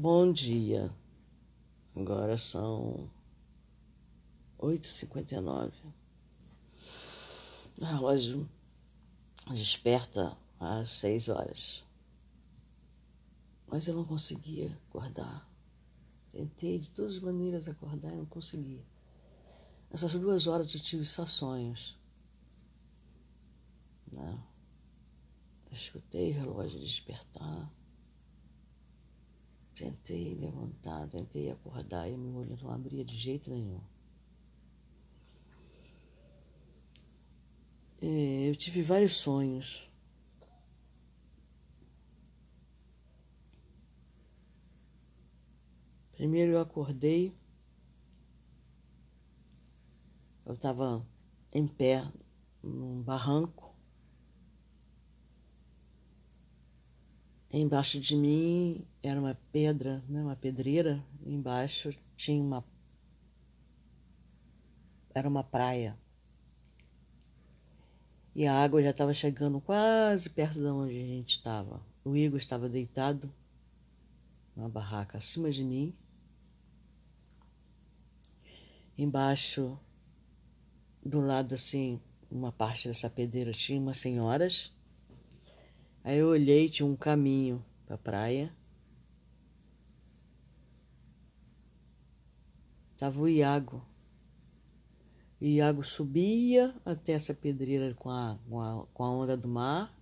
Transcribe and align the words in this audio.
Bom 0.00 0.32
dia. 0.32 0.94
Agora 1.96 2.38
são 2.38 3.10
8h59. 4.56 5.72
O 7.76 7.84
relógio 7.84 8.48
desperta 9.50 10.38
às 10.60 10.92
6 10.92 11.28
horas. 11.30 11.84
Mas 13.66 13.88
eu 13.88 13.94
não 13.96 14.04
conseguia 14.04 14.70
acordar. 14.88 15.50
Tentei 16.30 16.78
de 16.78 16.90
todas 16.90 17.16
as 17.16 17.20
maneiras 17.20 17.66
acordar 17.66 18.12
e 18.12 18.18
não 18.18 18.26
conseguia. 18.26 18.84
Essas 19.90 20.12
duas 20.12 20.46
horas 20.46 20.72
eu 20.72 20.80
tive 20.80 21.04
só 21.04 21.26
sonhos. 21.26 21.98
Não. 24.12 24.40
Eu 25.68 25.72
escutei 25.72 26.30
o 26.30 26.34
relógio 26.34 26.78
despertar. 26.78 27.68
Tentei 29.78 30.34
levantar, 30.34 31.06
tentei 31.08 31.52
acordar 31.52 32.10
e 32.10 32.16
meu 32.16 32.34
olho 32.34 32.58
não 32.60 32.68
abria 32.68 33.04
de 33.04 33.16
jeito 33.16 33.48
nenhum. 33.48 33.80
É, 38.02 38.50
eu 38.50 38.56
tive 38.56 38.82
vários 38.82 39.12
sonhos. 39.12 39.88
Primeiro 46.10 46.54
eu 46.54 46.60
acordei, 46.60 47.32
eu 50.44 50.54
estava 50.54 51.06
em 51.54 51.68
pé 51.68 52.04
num 52.60 53.00
barranco. 53.00 53.67
Embaixo 57.50 57.98
de 57.98 58.14
mim 58.14 58.84
era 59.02 59.18
uma 59.18 59.34
pedra, 59.50 60.04
né, 60.08 60.22
uma 60.22 60.36
pedreira. 60.36 61.02
Embaixo 61.24 61.90
tinha 62.16 62.42
uma. 62.42 62.62
Era 65.14 65.28
uma 65.28 65.42
praia. 65.42 65.98
E 68.34 68.46
a 68.46 68.62
água 68.62 68.82
já 68.82 68.90
estava 68.90 69.14
chegando 69.14 69.60
quase 69.60 70.28
perto 70.28 70.58
de 70.58 70.66
onde 70.66 70.92
a 70.92 71.06
gente 71.06 71.30
estava. 71.30 71.82
O 72.04 72.14
Igor 72.14 72.38
estava 72.38 72.68
deitado 72.68 73.32
numa 74.54 74.68
barraca 74.68 75.18
acima 75.18 75.50
de 75.50 75.64
mim. 75.64 75.94
Embaixo, 78.96 79.78
do 81.04 81.20
lado 81.20 81.54
assim, 81.54 82.00
uma 82.30 82.52
parte 82.52 82.88
dessa 82.88 83.08
pedreira 83.08 83.52
tinha 83.52 83.80
umas 83.80 83.98
senhoras. 83.98 84.70
Aí 86.02 86.18
eu 86.18 86.28
olhei, 86.28 86.68
tinha 86.68 86.86
um 86.86 86.96
caminho 86.96 87.64
para 87.86 87.94
a 87.94 87.98
praia. 87.98 88.54
Tava 92.96 93.20
o 93.20 93.28
Iago. 93.28 93.84
O 95.40 95.44
Iago 95.44 95.84
subia 95.84 96.74
até 96.84 97.12
essa 97.12 97.32
pedreira 97.32 97.94
com 97.94 98.10
a, 98.10 98.38
com 98.48 98.60
a, 98.60 98.86
com 98.92 99.04
a 99.04 99.10
onda 99.10 99.36
do 99.36 99.48
mar 99.48 99.96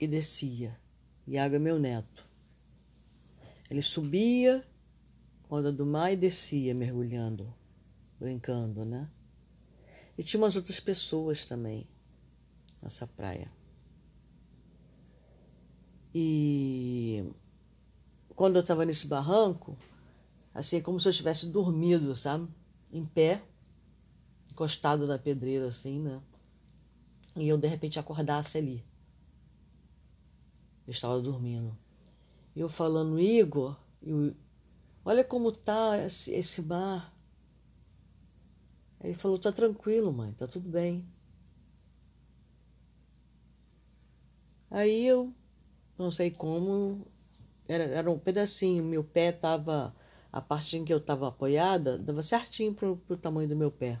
e 0.00 0.06
descia. 0.06 0.78
Iago 1.26 1.56
é 1.56 1.58
meu 1.58 1.78
neto. 1.78 2.26
Ele 3.68 3.82
subia 3.82 4.64
com 5.42 5.56
a 5.56 5.58
onda 5.58 5.72
do 5.72 5.84
mar 5.84 6.12
e 6.12 6.16
descia 6.16 6.74
mergulhando 6.74 7.52
brincando, 8.18 8.84
né? 8.84 9.08
E 10.16 10.22
tinha 10.22 10.40
umas 10.42 10.56
outras 10.56 10.80
pessoas 10.80 11.46
também 11.46 11.86
nessa 12.82 13.06
praia. 13.06 13.50
E 16.20 17.24
quando 18.34 18.56
eu 18.56 18.60
estava 18.60 18.84
nesse 18.84 19.06
barranco, 19.06 19.78
assim, 20.52 20.80
como 20.82 20.98
se 20.98 21.08
eu 21.08 21.12
tivesse 21.12 21.46
dormido, 21.46 22.16
sabe? 22.16 22.48
Em 22.92 23.06
pé, 23.06 23.40
encostado 24.50 25.06
na 25.06 25.16
pedreira, 25.16 25.68
assim, 25.68 26.00
né? 26.00 26.20
E 27.36 27.46
eu 27.46 27.56
de 27.56 27.68
repente 27.68 28.00
acordasse 28.00 28.58
ali. 28.58 28.84
Eu 30.84 30.90
estava 30.90 31.20
dormindo. 31.20 31.78
E 32.56 32.58
eu 32.58 32.68
falando, 32.68 33.20
Igor, 33.20 33.76
eu, 34.02 34.34
olha 35.04 35.22
como 35.22 35.52
tá 35.52 36.04
esse, 36.04 36.32
esse 36.32 36.62
mar. 36.62 37.14
Ele 39.04 39.14
falou: 39.14 39.38
tá 39.38 39.52
tranquilo, 39.52 40.12
mãe, 40.12 40.32
tá 40.32 40.48
tudo 40.48 40.68
bem. 40.68 41.06
Aí 44.68 45.06
eu, 45.06 45.32
não 45.98 46.10
sei 46.10 46.30
como, 46.30 47.06
era, 47.66 47.84
era 47.84 48.10
um 48.10 48.18
pedacinho, 48.18 48.84
meu 48.84 49.04
pé 49.04 49.32
tava, 49.32 49.94
a 50.32 50.40
parte 50.40 50.76
em 50.76 50.84
que 50.84 50.92
eu 50.92 51.00
tava 51.00 51.28
apoiada, 51.28 51.98
dava 51.98 52.22
certinho 52.22 52.74
pro, 52.74 52.96
pro 52.96 53.16
tamanho 53.16 53.48
do 53.48 53.56
meu 53.56 53.70
pé. 53.70 54.00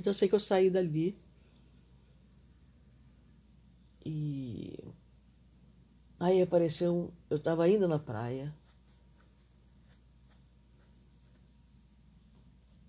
Então 0.00 0.10
eu 0.10 0.14
sei 0.14 0.28
que 0.28 0.34
eu 0.34 0.40
saí 0.40 0.70
dali 0.70 1.16
e 4.04 4.78
aí 6.20 6.42
apareceu, 6.42 7.12
eu 7.30 7.38
tava 7.38 7.68
indo 7.68 7.88
na 7.88 7.98
praia. 7.98 8.54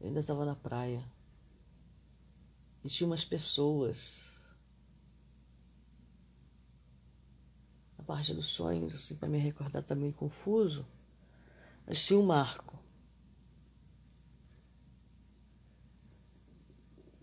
Ainda 0.02 0.20
estava 0.20 0.46
na 0.46 0.56
praia. 0.56 1.04
E 2.84 2.90
tinha 2.90 3.08
umas 3.08 3.26
pessoas. 3.26 4.35
Parte 8.06 8.34
dos 8.34 8.48
sonhos, 8.48 8.94
assim, 8.94 9.16
para 9.16 9.28
me 9.28 9.38
recordar 9.38 9.84
também 9.84 10.12
confuso. 10.12 10.86
Mas 11.86 12.10
um 12.12 12.26
marco. 12.26 12.80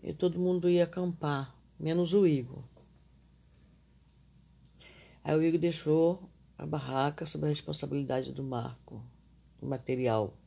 E 0.01 0.13
todo 0.13 0.39
mundo 0.39 0.69
ia 0.69 0.83
acampar, 0.83 1.55
menos 1.79 2.13
o 2.13 2.27
Igor. 2.27 2.63
Aí 5.23 5.35
o 5.37 5.41
Igor 5.41 5.59
deixou 5.59 6.29
a 6.57 6.65
barraca 6.65 7.25
sob 7.25 7.45
a 7.45 7.49
responsabilidade 7.49 8.33
do 8.33 8.43
Marco, 8.43 9.01
do 9.59 9.65
material 9.65 10.37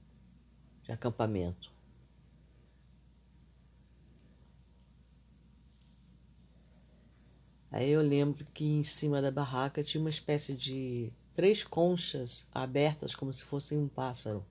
de 0.82 0.92
acampamento. 0.92 1.75
Aí 7.76 7.90
eu 7.90 8.00
lembro 8.00 8.42
que 8.54 8.64
em 8.64 8.82
cima 8.82 9.20
da 9.20 9.30
barraca 9.30 9.84
tinha 9.84 10.00
uma 10.00 10.08
espécie 10.08 10.54
de 10.54 11.12
três 11.34 11.62
conchas 11.62 12.48
abertas 12.50 13.14
como 13.14 13.30
se 13.34 13.44
fossem 13.44 13.76
um 13.76 13.86
pássaro. 13.86 14.42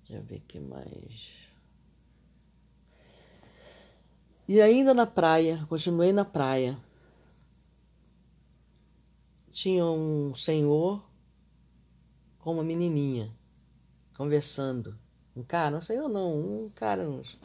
Deixa 0.00 0.20
eu 0.20 0.22
ver 0.22 0.40
que 0.40 0.60
mais. 0.60 1.48
E 4.46 4.60
ainda 4.60 4.92
na 4.92 5.06
praia, 5.06 5.64
continuei 5.70 6.12
na 6.12 6.26
praia. 6.26 6.78
Tinha 9.50 9.86
um 9.86 10.34
senhor 10.34 11.02
com 12.40 12.52
uma 12.52 12.62
menininha 12.62 13.34
conversando. 14.14 14.98
Um 15.34 15.42
cara, 15.42 15.70
não 15.70 15.80
senhor 15.80 16.10
não, 16.10 16.66
um 16.66 16.68
cara, 16.68 17.08
uns 17.08 17.38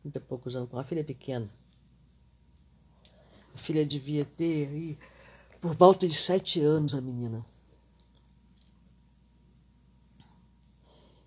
30 0.00 0.16
e 0.16 0.20
poucos 0.22 0.56
anos, 0.56 0.72
uma 0.72 0.82
filha 0.82 1.04
pequena. 1.04 1.46
A 3.56 3.58
filha 3.58 3.86
devia 3.86 4.22
ter 4.22 4.68
aí 4.68 4.98
por 5.62 5.74
volta 5.74 6.06
de 6.06 6.14
sete 6.14 6.60
anos, 6.60 6.94
a 6.94 7.00
menina. 7.00 7.42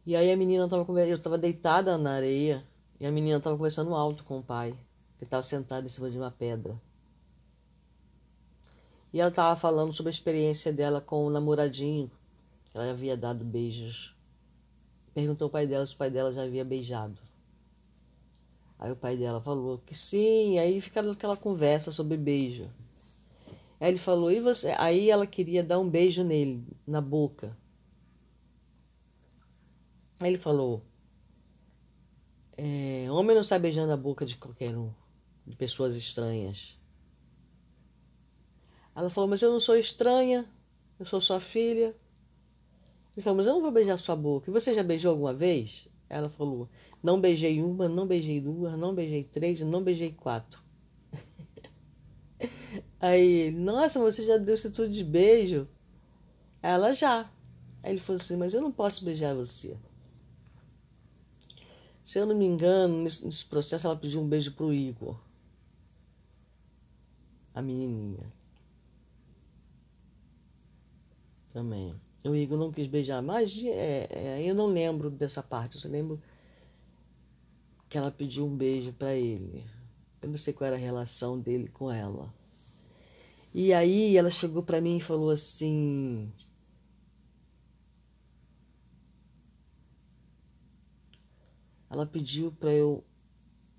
E 0.05 0.15
aí 0.15 0.31
a 0.31 0.37
menina 0.37 0.65
estava 0.65 0.85
eu 1.07 1.17
estava 1.17 1.39
deitada 1.39 1.97
na 1.97 2.11
areia 2.11 2.63
e 2.99 3.07
a 3.07 3.11
menina 3.11 3.39
estava 3.39 3.57
conversando 3.57 3.95
alto 3.95 4.23
com 4.23 4.37
o 4.37 4.43
pai, 4.43 4.77
que 5.17 5.23
estava 5.23 5.41
sentado 5.41 5.87
em 5.87 5.89
cima 5.89 6.11
de 6.11 6.19
uma 6.19 6.29
pedra. 6.29 6.79
E 9.11 9.19
ela 9.19 9.31
estava 9.31 9.59
falando 9.59 9.91
sobre 9.91 10.11
a 10.11 10.13
experiência 10.13 10.71
dela 10.71 11.01
com 11.01 11.25
o 11.25 11.31
namoradinho. 11.31 12.11
Ela 12.75 12.91
havia 12.91 13.17
dado 13.17 13.43
beijos. 13.43 14.15
Perguntou 15.15 15.47
ao 15.47 15.49
pai 15.49 15.65
dela 15.65 15.83
se 15.83 15.95
o 15.95 15.97
pai 15.97 16.11
dela 16.11 16.31
já 16.31 16.43
havia 16.43 16.63
beijado. 16.63 17.28
Aí 18.79 18.91
o 18.93 18.95
pai 18.95 19.17
dela 19.17 19.41
falou 19.41 19.77
que 19.79 19.93
sim, 19.93 20.57
aí 20.57 20.79
ficaram 20.79 21.11
aquela 21.11 21.35
conversa 21.35 21.91
sobre 21.91 22.15
beijo. 22.15 22.71
Aí 23.77 23.89
ele 23.89 23.99
falou, 23.99 24.31
e 24.31 24.39
você? 24.39 24.73
Aí 24.77 25.09
ela 25.09 25.27
queria 25.27 25.61
dar 25.61 25.79
um 25.79 25.89
beijo 25.89 26.23
nele, 26.23 26.65
na 26.87 27.01
boca. 27.01 27.57
Aí 30.21 30.29
ele 30.29 30.37
falou, 30.37 30.81
é, 32.57 33.07
homem 33.11 33.35
não 33.35 33.43
sai 33.43 33.59
beijando 33.59 33.91
a 33.91 33.97
boca 33.97 34.25
de 34.25 34.37
qualquer 34.37 34.77
um, 34.77 34.91
de 35.45 35.57
pessoas 35.57 35.95
estranhas. 35.95 36.77
Ela 38.95 39.09
falou, 39.09 39.29
mas 39.29 39.41
eu 39.41 39.51
não 39.51 39.59
sou 39.59 39.75
estranha, 39.75 40.45
eu 40.97 41.05
sou 41.05 41.19
sua 41.19 41.39
filha. 41.41 41.95
Ele 43.13 43.23
falou, 43.23 43.37
mas 43.37 43.47
eu 43.47 43.53
não 43.53 43.61
vou 43.61 43.71
beijar 43.71 43.97
sua 43.97 44.15
boca. 44.15 44.49
E 44.49 44.53
você 44.53 44.73
já 44.73 44.83
beijou 44.83 45.11
alguma 45.11 45.33
vez? 45.33 45.87
Ela 46.09 46.29
falou: 46.29 46.67
Não 47.03 47.21
beijei 47.21 47.61
uma, 47.61 47.87
não 47.87 48.07
beijei 48.07 48.41
duas, 48.41 48.75
não 48.77 48.95
beijei 48.95 49.23
três, 49.23 49.61
não 49.61 49.83
beijei 49.83 50.11
quatro. 50.11 50.59
Aí 52.99 53.21
ele, 53.21 53.59
nossa, 53.59 53.99
você 53.99 54.25
já 54.25 54.37
deu 54.37 54.55
esse 54.55 54.71
tudo 54.71 54.89
de 54.89 55.03
beijo? 55.03 55.67
Ela 56.61 56.93
já. 56.93 57.29
Aí 57.83 57.91
ele 57.91 57.99
falou 57.99 58.21
assim, 58.21 58.35
mas 58.35 58.53
eu 58.53 58.61
não 58.61 58.71
posso 58.71 59.05
beijar 59.05 59.33
você. 59.33 59.77
Se 62.03 62.19
eu 62.19 62.25
não 62.25 62.35
me 62.35 62.45
engano, 62.45 63.03
nesse 63.03 63.45
processo 63.45 63.87
ela 63.87 63.95
pediu 63.95 64.21
um 64.21 64.27
beijo 64.27 64.51
pro 64.53 64.73
Igor. 64.73 65.15
A 67.53 67.61
menininha. 67.61 68.33
Também. 71.53 72.08
O 72.25 72.35
Igor 72.35 72.57
não 72.57 72.71
quis 72.71 72.87
beijar, 72.87 73.21
mas 73.21 73.57
é, 73.63 74.07
é, 74.11 74.43
eu 74.43 74.53
não 74.53 74.67
lembro 74.67 75.09
dessa 75.09 75.41
parte. 75.41 75.75
Eu 75.75 75.81
só 75.81 75.87
lembro 75.87 76.21
que 77.87 77.97
ela 77.97 78.11
pediu 78.11 78.45
um 78.45 78.55
beijo 78.55 78.91
para 78.93 79.15
ele. 79.15 79.63
Eu 80.21 80.29
não 80.29 80.37
sei 80.37 80.53
qual 80.53 80.67
era 80.67 80.75
a 80.75 80.79
relação 80.79 81.39
dele 81.39 81.69
com 81.69 81.91
ela. 81.91 82.33
E 83.53 83.73
aí 83.73 84.17
ela 84.17 84.29
chegou 84.29 84.61
para 84.61 84.81
mim 84.81 84.97
e 84.97 85.01
falou 85.01 85.29
assim: 85.29 86.31
Ela 91.89 92.05
pediu 92.05 92.51
para 92.51 92.71
eu. 92.71 93.03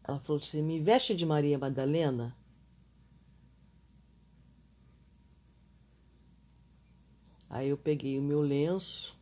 Ela 0.02 0.18
falou 0.18 0.40
assim: 0.40 0.62
me 0.62 0.80
veste 0.80 1.14
de 1.14 1.24
Maria 1.24 1.58
Madalena. 1.58 2.36
Aí 7.50 7.68
eu 7.68 7.76
peguei 7.76 8.18
o 8.18 8.22
meu 8.22 8.40
lenço, 8.40 9.18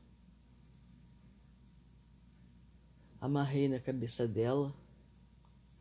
amarrei 3.20 3.68
na 3.68 3.80
cabeça 3.80 4.28
dela, 4.28 4.72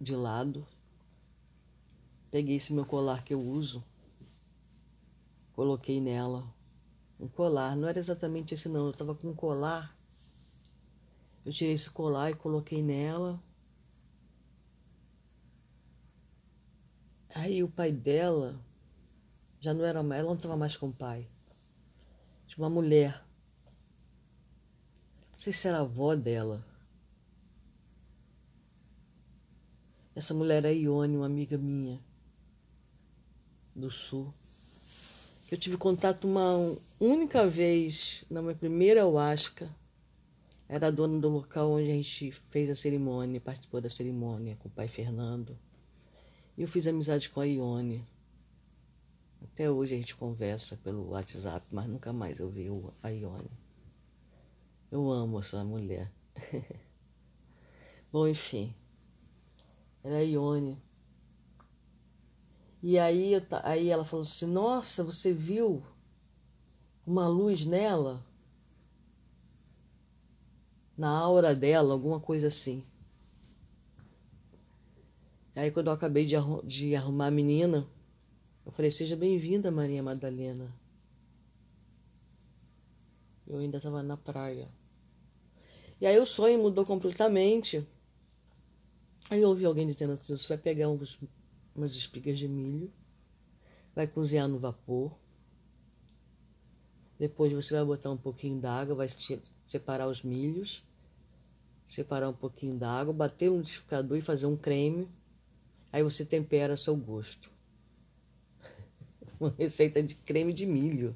de 0.01 0.15
lado, 0.15 0.65
peguei 2.31 2.55
esse 2.55 2.73
meu 2.73 2.85
colar 2.85 3.23
que 3.23 3.35
eu 3.35 3.39
uso, 3.39 3.83
coloquei 5.53 6.01
nela. 6.01 6.51
Um 7.19 7.27
colar, 7.27 7.75
não 7.75 7.88
era 7.88 7.99
exatamente 7.99 8.55
esse 8.55 8.69
não, 8.69 8.85
eu 8.85 8.91
estava 8.91 9.13
com 9.13 9.29
um 9.29 9.35
colar 9.35 9.97
eu 11.47 11.53
tirei 11.53 11.73
esse 11.73 11.89
colar 11.89 12.29
e 12.29 12.35
coloquei 12.35 12.83
nela. 12.83 13.41
Aí 17.33 17.63
o 17.63 17.69
pai 17.69 17.89
dela 17.89 18.59
já 19.61 19.73
não 19.73 19.85
era 19.85 20.03
mais, 20.03 20.19
ela 20.19 20.27
não 20.27 20.35
estava 20.35 20.57
mais 20.57 20.75
com 20.75 20.89
o 20.89 20.94
pai. 20.94 21.25
Tinha 22.57 22.65
uma 22.65 22.74
mulher. 22.74 23.24
Não 25.31 25.38
sei 25.38 25.54
se 25.54 25.68
era 25.68 25.77
a 25.77 25.81
avó 25.81 26.15
dela. 26.15 26.65
Essa 30.15 30.33
mulher 30.33 30.65
era 30.65 30.74
Ione, 30.74 31.18
uma 31.18 31.27
amiga 31.27 31.56
minha 31.56 32.00
do 33.75 33.92
sul. 33.92 34.33
Eu 35.51 35.57
tive 35.59 35.77
contato 35.77 36.27
uma 36.27 36.75
única 37.00 37.48
vez 37.48 38.25
na 38.27 38.42
minha 38.42 38.56
primeira 38.56 39.06
Huasca 39.06 39.69
era 40.68 40.88
a 40.88 40.92
dona 40.92 41.19
do 41.19 41.30
local 41.30 41.74
onde 41.74 41.92
a 41.92 41.94
gente 41.94 42.31
fez 42.50 42.71
a 42.71 42.75
cerimônia, 42.75 43.39
participou 43.39 43.80
da 43.80 43.89
cerimônia 43.92 44.57
com 44.57 44.68
o 44.68 44.71
pai 44.71 44.88
Fernando. 44.88 45.56
E 46.57 46.63
eu 46.63 46.68
fiz 46.68 46.88
amizade 46.88 47.30
com 47.30 47.39
a 47.39 47.45
Ione. 47.45 48.04
Até 49.44 49.69
hoje 49.69 49.95
a 49.95 49.98
gente 49.98 50.16
conversa 50.16 50.78
pelo 50.78 51.10
WhatsApp, 51.10 51.66
mas 51.72 51.88
nunca 51.88 52.12
mais 52.13 52.39
eu 52.39 52.50
vi 52.50 52.68
a 53.01 53.10
Ione. 53.10 53.51
Eu 54.92 55.12
amo 55.12 55.39
essa 55.39 55.63
mulher. 55.63 56.12
Bom, 58.12 58.28
enfim. 58.28 58.74
Era 60.04 60.18
a 60.18 60.22
Ione. 60.22 60.81
E 62.81 62.98
aí, 62.98 63.34
aí 63.63 63.89
ela 63.89 64.06
falou 64.06 64.24
assim: 64.24 64.45
Nossa, 64.45 65.04
você 65.04 65.34
viu 65.34 65.83
uma 67.06 67.28
luz 67.28 67.66
nela? 67.66 68.24
na 70.98 71.10
aura 71.10 71.56
dela, 71.56 71.94
alguma 71.94 72.19
coisa 72.19 72.48
assim. 72.48 72.83
Aí 75.56 75.69
quando 75.69 75.88
eu 75.88 75.94
acabei 75.94 76.25
de, 76.25 76.36
de 76.66 76.95
arrumar 76.95 77.28
a 77.28 77.31
menina, 77.31 77.88
eu 78.68 78.72
falei, 78.74 78.92
seja 78.92 79.16
bem-vinda, 79.16 79.72
Maria 79.72 80.04
Madalena. 80.04 80.69
Eu 83.48 83.60
ainda 83.60 83.78
estava 83.78 84.04
na 84.04 84.18
praia. 84.18 84.68
E 86.02 86.06
aí 86.06 86.19
o 86.19 86.25
sonho 86.25 86.62
mudou 86.62 86.86
completamente. 86.86 87.88
Aí 89.30 89.42
eu 89.42 89.48
ouvi 89.48 89.64
alguém 89.64 89.88
dizendo 89.88 90.12
assim, 90.12 90.36
você 90.36 90.50
vai 90.50 90.58
pegar 90.58 90.90
uns, 90.90 91.18
umas 91.74 91.96
espigas 91.96 92.38
de 92.38 92.46
milho, 92.50 92.92
vai 93.96 94.06
cozinhar 94.06 94.50
no 94.50 94.60
vapor, 94.60 95.18
depois 97.18 97.54
você 97.54 97.74
vai 97.74 97.86
botar 97.86 98.12
um 98.12 98.18
pouquinho 98.18 98.60
d'água, 98.60 98.96
vai 98.96 99.08
separar 99.66 100.10
os 100.10 100.24
milhos, 100.24 100.84
separar 101.86 102.28
um 102.28 102.34
pouquinho 102.34 102.78
da 102.78 102.92
água, 102.92 103.14
bater 103.14 103.50
no 103.50 103.60
liquidificador 103.60 104.18
e 104.18 104.22
fazer 104.22 104.46
um 104.46 104.58
creme. 104.58 105.08
Aí 105.90 106.04
você 106.04 106.25
tempera 106.25 106.74
a 106.74 106.78
seu 106.78 106.98
gosto. 106.98 107.56
Uma 109.39 109.54
receita 109.57 110.01
de 110.01 110.16
creme 110.16 110.54
de 110.54 110.66
milho. 110.66 111.16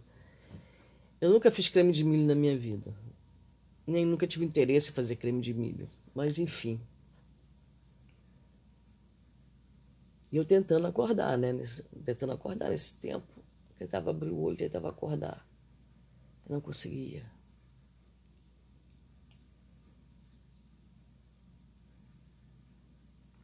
Eu 1.20 1.32
nunca 1.32 1.52
fiz 1.52 1.70
creme 1.70 1.92
de 1.92 2.04
milho 2.04 2.26
na 2.26 2.36
minha 2.36 2.58
vida. 2.58 2.94
Nem 3.86 4.06
nunca 4.06 4.28
tive 4.28 4.46
interesse 4.46 4.90
em 4.90 4.94
fazer 4.94 5.16
creme 5.16 5.42
de 5.42 5.54
milho. 5.54 5.90
Mas 6.14 6.40
enfim. 6.40 6.80
E 10.32 10.38
eu 10.38 10.46
tentando 10.46 10.88
acordar, 10.88 11.38
né? 11.38 11.52
Nesse, 11.52 11.84
tentando 12.06 12.34
acordar 12.34 12.70
nesse 12.70 13.00
tempo. 13.00 13.28
Tentava 13.78 14.12
abrir 14.12 14.30
o 14.30 14.40
olho, 14.40 14.58
tentava 14.58 14.90
acordar. 14.90 15.46
Não 16.50 16.62
conseguia. 16.62 17.26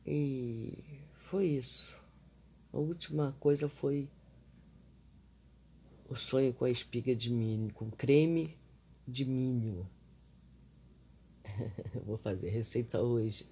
E 0.06 1.02
foi 1.30 1.48
isso. 1.48 1.98
A 2.72 2.78
última 2.78 3.36
coisa 3.40 3.68
foi 3.68 4.10
o 6.10 6.16
sonho 6.16 6.54
com 6.54 6.66
a 6.66 6.70
espiga 6.70 7.16
de 7.16 7.30
milho, 7.30 7.74
com 7.74 7.92
creme 7.92 8.58
de 9.08 9.26
milho. 9.26 9.90
Vou 12.06 12.18
fazer 12.18 12.50
receita 12.50 13.02
hoje. 13.02 13.46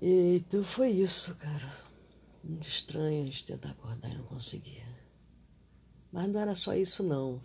E, 0.00 0.36
então 0.36 0.64
foi 0.64 0.90
isso, 0.90 1.34
cara. 1.36 1.72
Muito 2.42 2.66
estranho 2.66 3.24
gente 3.24 3.44
tentar 3.44 3.70
acordar 3.70 4.10
e 4.10 4.16
não 4.16 4.24
conseguir. 4.24 4.82
Mas 6.10 6.28
não 6.28 6.40
era 6.40 6.54
só 6.54 6.74
isso, 6.74 7.02
não. 7.02 7.42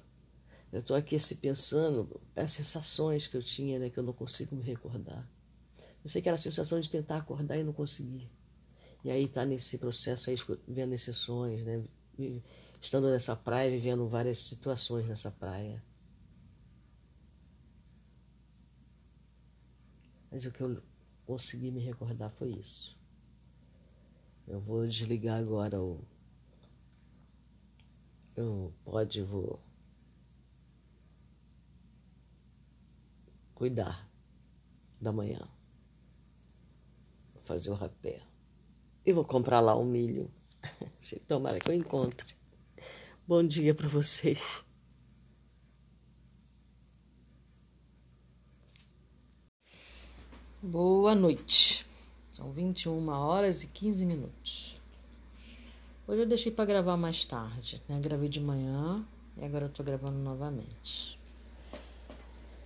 Eu 0.71 0.83
tô 0.83 0.93
aqui 0.93 1.17
se 1.17 1.35
pensando 1.35 2.19
as 2.35 2.51
sensações 2.51 3.27
que 3.27 3.37
eu 3.37 3.43
tinha, 3.43 3.79
né, 3.79 3.89
que 3.89 3.97
eu 3.97 4.03
não 4.03 4.11
consigo 4.11 4.55
me 4.55 4.63
recordar. 4.63 5.29
Eu 6.03 6.09
sei 6.09 6.21
que 6.21 6.27
era 6.27 6.35
a 6.35 6.39
sensação 6.39 6.79
de 6.79 6.89
tentar 6.89 7.17
acordar 7.17 7.57
e 7.57 7.63
não 7.63 7.73
conseguir. 7.73 8.29
E 9.03 9.09
aí 9.09 9.27
tá 9.27 9.45
nesse 9.45 9.77
processo 9.77 10.29
aí, 10.29 10.35
vendo 10.67 10.93
esses 10.93 11.15
sonhos, 11.15 11.63
né? 11.65 11.83
Estando 12.81 13.09
nessa 13.09 13.35
praia, 13.35 13.71
vivendo 13.71 14.07
várias 14.07 14.39
situações 14.39 15.07
nessa 15.07 15.31
praia. 15.31 15.83
Mas 20.31 20.45
o 20.45 20.51
que 20.51 20.61
eu 20.61 20.81
consegui 21.25 21.71
me 21.71 21.79
recordar 21.79 22.29
foi 22.31 22.49
isso. 22.51 22.97
Eu 24.47 24.59
vou 24.59 24.85
desligar 24.85 25.39
agora 25.39 25.81
o. 25.81 26.03
Eu 28.35 28.73
pode 28.85 29.21
vou 29.23 29.59
cuidar 33.55 34.07
da 35.01 35.11
manhã 35.11 35.49
fazer 37.47 37.71
o 37.71 37.73
rapé. 37.73 38.21
E 39.05 39.13
vou 39.13 39.23
comprar 39.23 39.61
lá 39.61 39.73
o 39.73 39.85
milho. 39.85 40.29
Se 40.99 41.19
tomara 41.19 41.59
que 41.59 41.69
eu 41.69 41.73
encontre. 41.73 42.35
Bom 43.27 43.43
dia 43.43 43.73
para 43.73 43.87
vocês. 43.87 44.63
Boa 50.61 51.13
noite. 51.13 51.85
São 52.33 52.51
21 52.51 53.09
horas 53.09 53.63
e 53.63 53.67
15 53.67 54.05
minutos. 54.05 54.77
Hoje 56.07 56.21
eu 56.21 56.25
deixei 56.25 56.51
para 56.51 56.65
gravar 56.65 56.95
mais 56.97 57.25
tarde, 57.25 57.81
né? 57.87 57.99
Gravei 57.99 58.29
de 58.29 58.39
manhã 58.39 59.05
e 59.37 59.43
agora 59.43 59.65
eu 59.65 59.69
tô 59.69 59.83
gravando 59.83 60.17
novamente. 60.17 61.19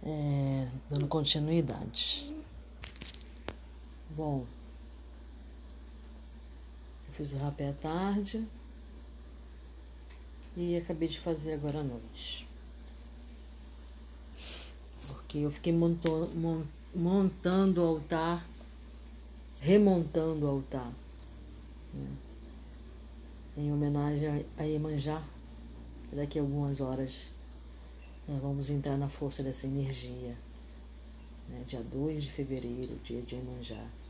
É, 0.03 0.67
dando 0.89 1.07
continuidade. 1.07 2.33
Bom, 4.11 4.45
Fiz 7.21 7.33
o 7.33 7.37
rapé 7.37 7.69
à 7.69 7.73
tarde 7.73 8.47
e 10.57 10.75
acabei 10.75 11.07
de 11.07 11.19
fazer 11.19 11.53
agora 11.53 11.81
à 11.81 11.83
noite. 11.83 12.47
Porque 15.05 15.37
eu 15.37 15.51
fiquei 15.51 15.71
montando, 15.71 16.65
montando 16.95 17.83
o 17.83 17.85
altar, 17.85 18.43
remontando 19.59 20.47
o 20.47 20.49
altar. 20.49 20.91
Né? 21.93 22.07
em 23.55 23.71
homenagem 23.71 24.43
a 24.57 24.63
Iemanjá. 24.63 25.21
Daqui 26.11 26.39
a 26.39 26.41
algumas 26.41 26.81
horas 26.81 27.29
nós 28.27 28.41
vamos 28.41 28.71
entrar 28.71 28.97
na 28.97 29.07
força 29.07 29.43
dessa 29.43 29.67
energia. 29.67 30.35
Né? 31.47 31.63
Dia 31.67 31.83
2 31.83 32.23
de 32.23 32.31
fevereiro, 32.31 32.95
dia 33.03 33.21
de 33.21 33.35
Iemanjá. 33.35 34.00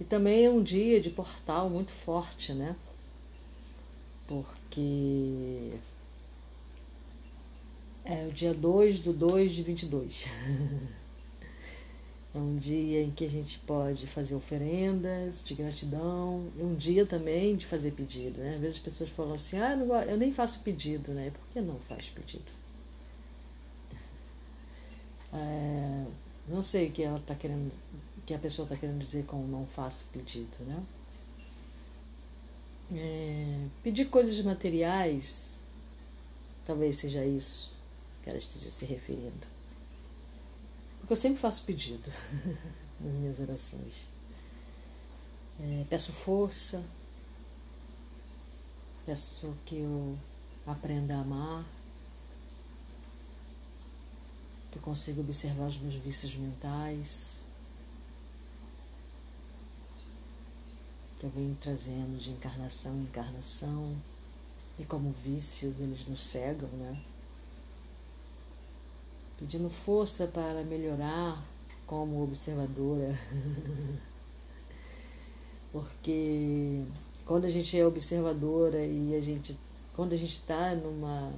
E 0.00 0.04
também 0.04 0.44
é 0.44 0.50
um 0.50 0.62
dia 0.62 1.00
de 1.00 1.10
portal 1.10 1.70
muito 1.70 1.92
forte, 1.92 2.52
né? 2.52 2.74
Porque 4.26 5.72
é 8.04 8.26
o 8.26 8.32
dia 8.32 8.52
2 8.52 9.00
do 9.00 9.12
2 9.12 9.52
de 9.52 9.62
22. 9.62 10.26
É 12.34 12.38
um 12.38 12.56
dia 12.56 13.00
em 13.00 13.12
que 13.12 13.24
a 13.24 13.30
gente 13.30 13.60
pode 13.60 14.08
fazer 14.08 14.34
oferendas 14.34 15.40
de 15.44 15.54
gratidão. 15.54 16.48
É 16.58 16.64
um 16.64 16.74
dia 16.74 17.06
também 17.06 17.54
de 17.54 17.64
fazer 17.64 17.92
pedido. 17.92 18.40
Né? 18.40 18.56
Às 18.56 18.60
vezes 18.60 18.76
as 18.78 18.82
pessoas 18.82 19.08
falam 19.08 19.34
assim, 19.34 19.56
ah, 19.58 19.76
eu 20.08 20.16
nem 20.16 20.32
faço 20.32 20.58
pedido, 20.58 21.12
né? 21.12 21.30
Por 21.30 21.52
que 21.52 21.60
não 21.60 21.78
faz 21.78 22.08
pedido? 22.08 22.44
É, 25.36 26.04
não 26.48 26.62
sei 26.62 26.86
o 26.86 26.92
que 26.92 27.02
ela 27.02 27.18
está 27.18 27.34
querendo, 27.34 27.72
que 28.26 28.34
a 28.34 28.38
pessoa 28.38 28.64
está 28.64 28.76
querendo 28.76 28.98
dizer 28.98 29.24
com 29.26 29.42
não 29.46 29.66
faço 29.66 30.06
pedido, 30.12 30.56
né? 30.60 30.82
É, 32.92 33.66
pedir 33.82 34.06
coisas 34.06 34.38
materiais, 34.42 35.60
talvez 36.64 36.96
seja 36.96 37.24
isso 37.24 37.72
que 38.22 38.30
ela 38.30 38.38
esteja 38.38 38.70
se 38.70 38.84
referindo. 38.84 39.46
Porque 40.98 41.12
eu 41.12 41.16
sempre 41.16 41.38
faço 41.38 41.64
pedido 41.64 42.10
nas 43.00 43.14
minhas 43.14 43.38
orações. 43.40 44.08
É, 45.60 45.84
peço 45.88 46.12
força, 46.12 46.84
peço 49.04 49.54
que 49.66 49.76
eu 49.76 50.18
aprenda 50.66 51.16
a 51.16 51.20
amar, 51.20 51.64
que 54.70 54.78
eu 54.78 54.82
consiga 54.82 55.20
observar 55.20 55.68
os 55.68 55.78
meus 55.78 55.94
vícios 55.94 56.34
mentais, 56.34 57.43
eu 61.24 61.30
venho 61.30 61.56
trazendo 61.60 62.18
de 62.20 62.30
encarnação 62.30 62.94
em 62.96 63.02
encarnação, 63.04 63.96
e 64.78 64.84
como 64.84 65.14
vícios 65.24 65.80
eles 65.80 66.06
nos 66.06 66.20
cegam, 66.20 66.68
né? 66.68 67.02
pedindo 69.38 69.68
força 69.68 70.26
para 70.26 70.62
melhorar 70.64 71.42
como 71.86 72.22
observadora. 72.22 73.18
Porque 75.72 76.82
quando 77.26 77.46
a 77.46 77.50
gente 77.50 77.78
é 77.78 77.86
observadora 77.86 78.84
e 78.84 79.14
a 79.14 79.20
gente 79.20 79.58
quando 79.94 80.12
a 80.12 80.16
gente 80.16 80.32
está 80.32 80.74
numa 80.74 81.32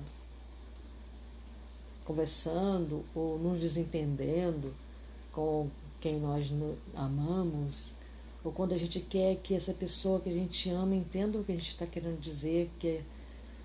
conversando 2.05 3.05
ou 3.15 3.39
nos 3.39 3.61
desentendendo 3.61 4.73
com 5.33 5.69
quem 6.01 6.21
nós 6.21 6.51
amamos, 6.95 7.96
ou 8.47 8.53
quando 8.53 8.75
a 8.75 8.79
gente 8.79 9.01
quer 9.01 9.35
que 9.39 9.57
essa 9.57 9.75
pessoa 9.75 10.21
que 10.21 10.29
a 10.29 10.33
gente 10.33 10.71
ama 10.71 10.95
entenda 10.95 11.37
o 11.37 11.43
que 11.43 11.51
a 11.51 11.57
gente 11.57 11.71
está 11.71 11.85
querendo 11.85 12.21
dizer, 12.21 12.71
que 12.79 13.01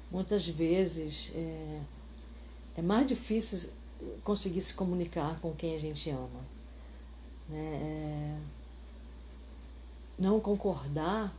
muitas 0.10 0.48
vezes 0.48 1.32
é, 1.36 1.82
é 2.78 2.82
mais 2.82 3.06
difícil 3.06 3.70
conseguir 4.24 4.60
se 4.62 4.74
comunicar 4.74 5.40
com 5.40 5.54
quem 5.54 5.76
a 5.76 5.80
gente 5.80 6.10
ama. 6.10 6.42
Né? 7.48 7.76
É, 7.76 8.38
não 10.18 10.40
concordar 10.40 11.32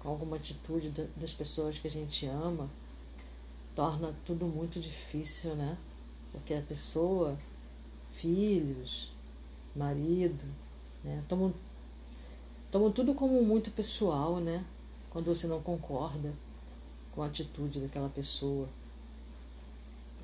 com 0.00 0.10
alguma 0.10 0.36
atitude 0.36 0.90
das 1.16 1.32
pessoas 1.32 1.78
que 1.78 1.88
a 1.88 1.90
gente 1.90 2.26
ama 2.26 2.68
torna 3.74 4.14
tudo 4.26 4.46
muito 4.46 4.78
difícil, 4.78 5.54
né? 5.54 5.78
Porque 6.32 6.52
a 6.52 6.60
pessoa, 6.60 7.34
filhos, 8.12 9.10
marido, 9.74 10.44
né? 11.02 11.24
tomam, 11.28 11.54
tomam 12.70 12.90
tudo 12.90 13.14
como 13.14 13.42
muito 13.42 13.70
pessoal, 13.70 14.40
né? 14.40 14.64
Quando 15.10 15.26
você 15.26 15.46
não 15.46 15.60
concorda 15.60 16.32
com 17.12 17.22
a 17.22 17.26
atitude 17.26 17.80
daquela 17.80 18.08
pessoa 18.08 18.68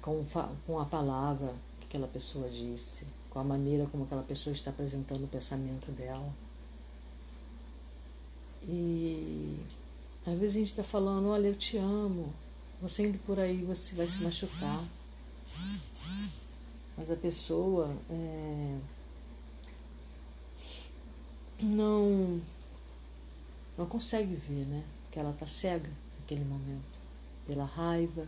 com, 0.05 0.23
com 0.67 0.79
a 0.79 0.85
palavra 0.85 1.55
que 1.81 1.87
aquela 1.87 2.07
pessoa 2.07 2.51
disse, 2.51 3.07
com 3.31 3.39
a 3.39 3.45
maneira 3.45 3.87
como 3.87 4.05
aquela 4.05 4.23
pessoa 4.23 4.53
está 4.53 4.71
apresentando 4.71 5.25
o 5.25 5.29
pensamento 5.29 5.91
dela. 5.93 6.31
E 8.69 9.59
às 10.27 10.39
vezes 10.39 10.57
a 10.57 10.59
gente 10.61 10.71
está 10.71 10.85
falando, 10.85 11.29
olha, 11.29 11.49
eu 11.49 11.55
te 11.55 11.79
amo, 11.79 12.33
você 12.83 13.07
indo 13.07 13.19
por 13.21 13.41
aí, 13.41 13.63
você 13.63 13.95
vai 13.95 14.07
se 14.07 14.23
machucar. 14.23 14.85
Mas 16.97 17.11
a 17.11 17.17
pessoa 17.17 17.91
é, 18.11 18.77
não, 21.61 22.41
não 23.77 23.87
consegue 23.87 24.35
ver, 24.35 24.67
né? 24.67 24.85
Que 25.11 25.19
ela 25.19 25.31
está 25.31 25.47
cega 25.47 25.91
naquele 26.21 26.45
momento, 26.45 26.83
pela 27.47 27.65
raiva, 27.65 28.27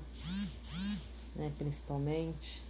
né, 1.34 1.52
principalmente. 1.56 2.62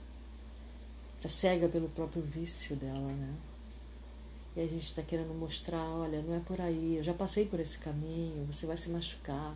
Está 1.17 1.29
cega 1.29 1.69
pelo 1.69 1.89
próprio 1.89 2.23
vício 2.23 2.77
dela, 2.77 3.13
né? 3.13 3.35
E 4.57 4.61
a 4.61 4.67
gente 4.67 4.85
está 4.85 5.03
querendo 5.03 5.39
mostrar, 5.39 5.83
olha, 5.83 6.23
não 6.23 6.35
é 6.35 6.41
por 6.41 6.61
aí, 6.61 6.97
eu 6.97 7.03
já 7.03 7.13
passei 7.13 7.45
por 7.45 7.61
esse 7.61 7.79
caminho, 7.79 8.47
você 8.47 8.65
vai 8.65 8.77
se 8.77 8.89
machucar. 8.89 9.55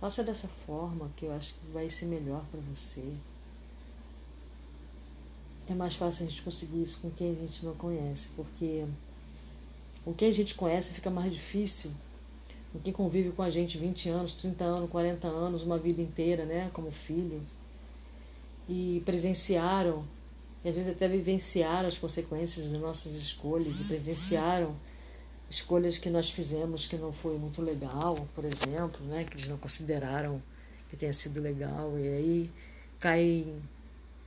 Faça 0.00 0.22
dessa 0.22 0.48
forma 0.66 1.10
que 1.16 1.24
eu 1.24 1.32
acho 1.32 1.54
que 1.54 1.72
vai 1.72 1.88
ser 1.90 2.06
melhor 2.06 2.44
para 2.50 2.60
você. 2.60 3.12
É 5.68 5.74
mais 5.74 5.94
fácil 5.94 6.26
a 6.26 6.28
gente 6.28 6.42
conseguir 6.42 6.82
isso 6.82 7.00
com 7.00 7.10
quem 7.10 7.32
a 7.32 7.34
gente 7.34 7.64
não 7.64 7.74
conhece, 7.74 8.30
porque 8.36 8.84
com 10.04 10.12
quem 10.12 10.28
a 10.28 10.32
gente 10.32 10.54
conhece 10.54 10.92
fica 10.92 11.10
mais 11.10 11.32
difícil. 11.32 11.90
Com 12.72 12.78
quem 12.80 12.92
convive 12.92 13.30
com 13.32 13.42
a 13.42 13.50
gente 13.50 13.76
20 13.76 14.08
anos, 14.08 14.34
30 14.34 14.64
anos, 14.64 14.90
40 14.90 15.28
anos, 15.28 15.62
uma 15.62 15.78
vida 15.78 16.00
inteira, 16.00 16.44
né, 16.44 16.70
como 16.72 16.90
filho 16.90 17.42
e 18.68 19.02
presenciaram, 19.04 20.04
e 20.64 20.68
às 20.68 20.74
vezes 20.74 20.92
até 20.92 21.06
vivenciaram 21.08 21.88
as 21.88 21.98
consequências 21.98 22.68
das 22.68 22.80
nossas 22.80 23.12
escolhas, 23.14 23.80
e 23.80 23.84
presenciaram 23.84 24.74
escolhas 25.50 25.98
que 25.98 26.08
nós 26.08 26.30
fizemos 26.30 26.86
que 26.86 26.96
não 26.96 27.12
foi 27.12 27.36
muito 27.36 27.60
legal, 27.60 28.26
por 28.34 28.44
exemplo, 28.44 29.04
né, 29.06 29.24
que 29.24 29.36
eles 29.36 29.48
não 29.48 29.58
consideraram 29.58 30.40
que 30.88 30.96
tenha 30.96 31.12
sido 31.12 31.40
legal, 31.40 31.98
e 31.98 32.08
aí 32.08 32.50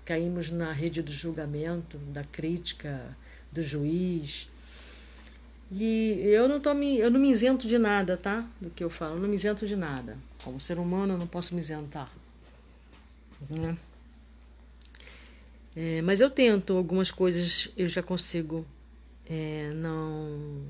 caímos 0.04 0.52
na 0.52 0.72
rede 0.72 1.02
do 1.02 1.12
julgamento, 1.12 1.98
da 1.98 2.24
crítica, 2.24 3.18
do 3.52 3.64
juiz. 3.64 4.48
E 5.72 6.22
eu 6.24 6.48
não, 6.48 6.60
tô 6.60 6.74
me, 6.74 6.98
eu 6.98 7.10
não 7.10 7.20
me 7.20 7.32
isento 7.32 7.68
de 7.68 7.78
nada, 7.78 8.16
tá? 8.16 8.48
Do 8.62 8.70
que 8.70 8.84
eu 8.84 8.90
falo, 8.90 9.16
eu 9.16 9.20
não 9.20 9.28
me 9.28 9.36
isento 9.36 9.66
de 9.66 9.76
nada. 9.76 10.18
Como 10.44 10.60
ser 10.60 10.78
humano, 10.78 11.14
eu 11.14 11.18
não 11.18 11.28
posso 11.28 11.56
me 11.56 11.62
isentar. 11.62 12.12
Né? 13.50 13.78
É, 15.76 16.02
mas 16.04 16.22
eu 16.22 16.30
tento, 16.30 16.78
algumas 16.78 17.12
coisas 17.12 17.70
eu 17.76 17.90
já 17.90 18.02
consigo 18.02 18.66
é, 19.30 19.72
não 19.76 20.64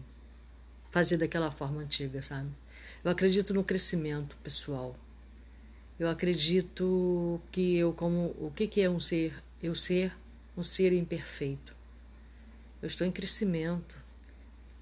fazer 0.89 1.17
daquela 1.17 1.51
forma 1.51 1.81
antiga, 1.81 2.21
sabe? 2.21 2.49
Eu 3.03 3.11
acredito 3.11 3.53
no 3.53 3.63
crescimento 3.63 4.35
pessoal. 4.37 4.95
Eu 5.99 6.09
acredito 6.09 7.39
que 7.51 7.77
eu 7.77 7.93
como 7.93 8.35
o 8.39 8.51
que 8.55 8.65
que 8.65 8.81
é 8.81 8.89
um 8.89 8.99
ser? 8.99 9.33
Eu 9.61 9.75
ser 9.75 10.11
um 10.57 10.63
ser 10.63 10.91
imperfeito. 10.93 11.75
Eu 12.81 12.87
estou 12.87 13.05
em 13.05 13.11
crescimento. 13.11 14.04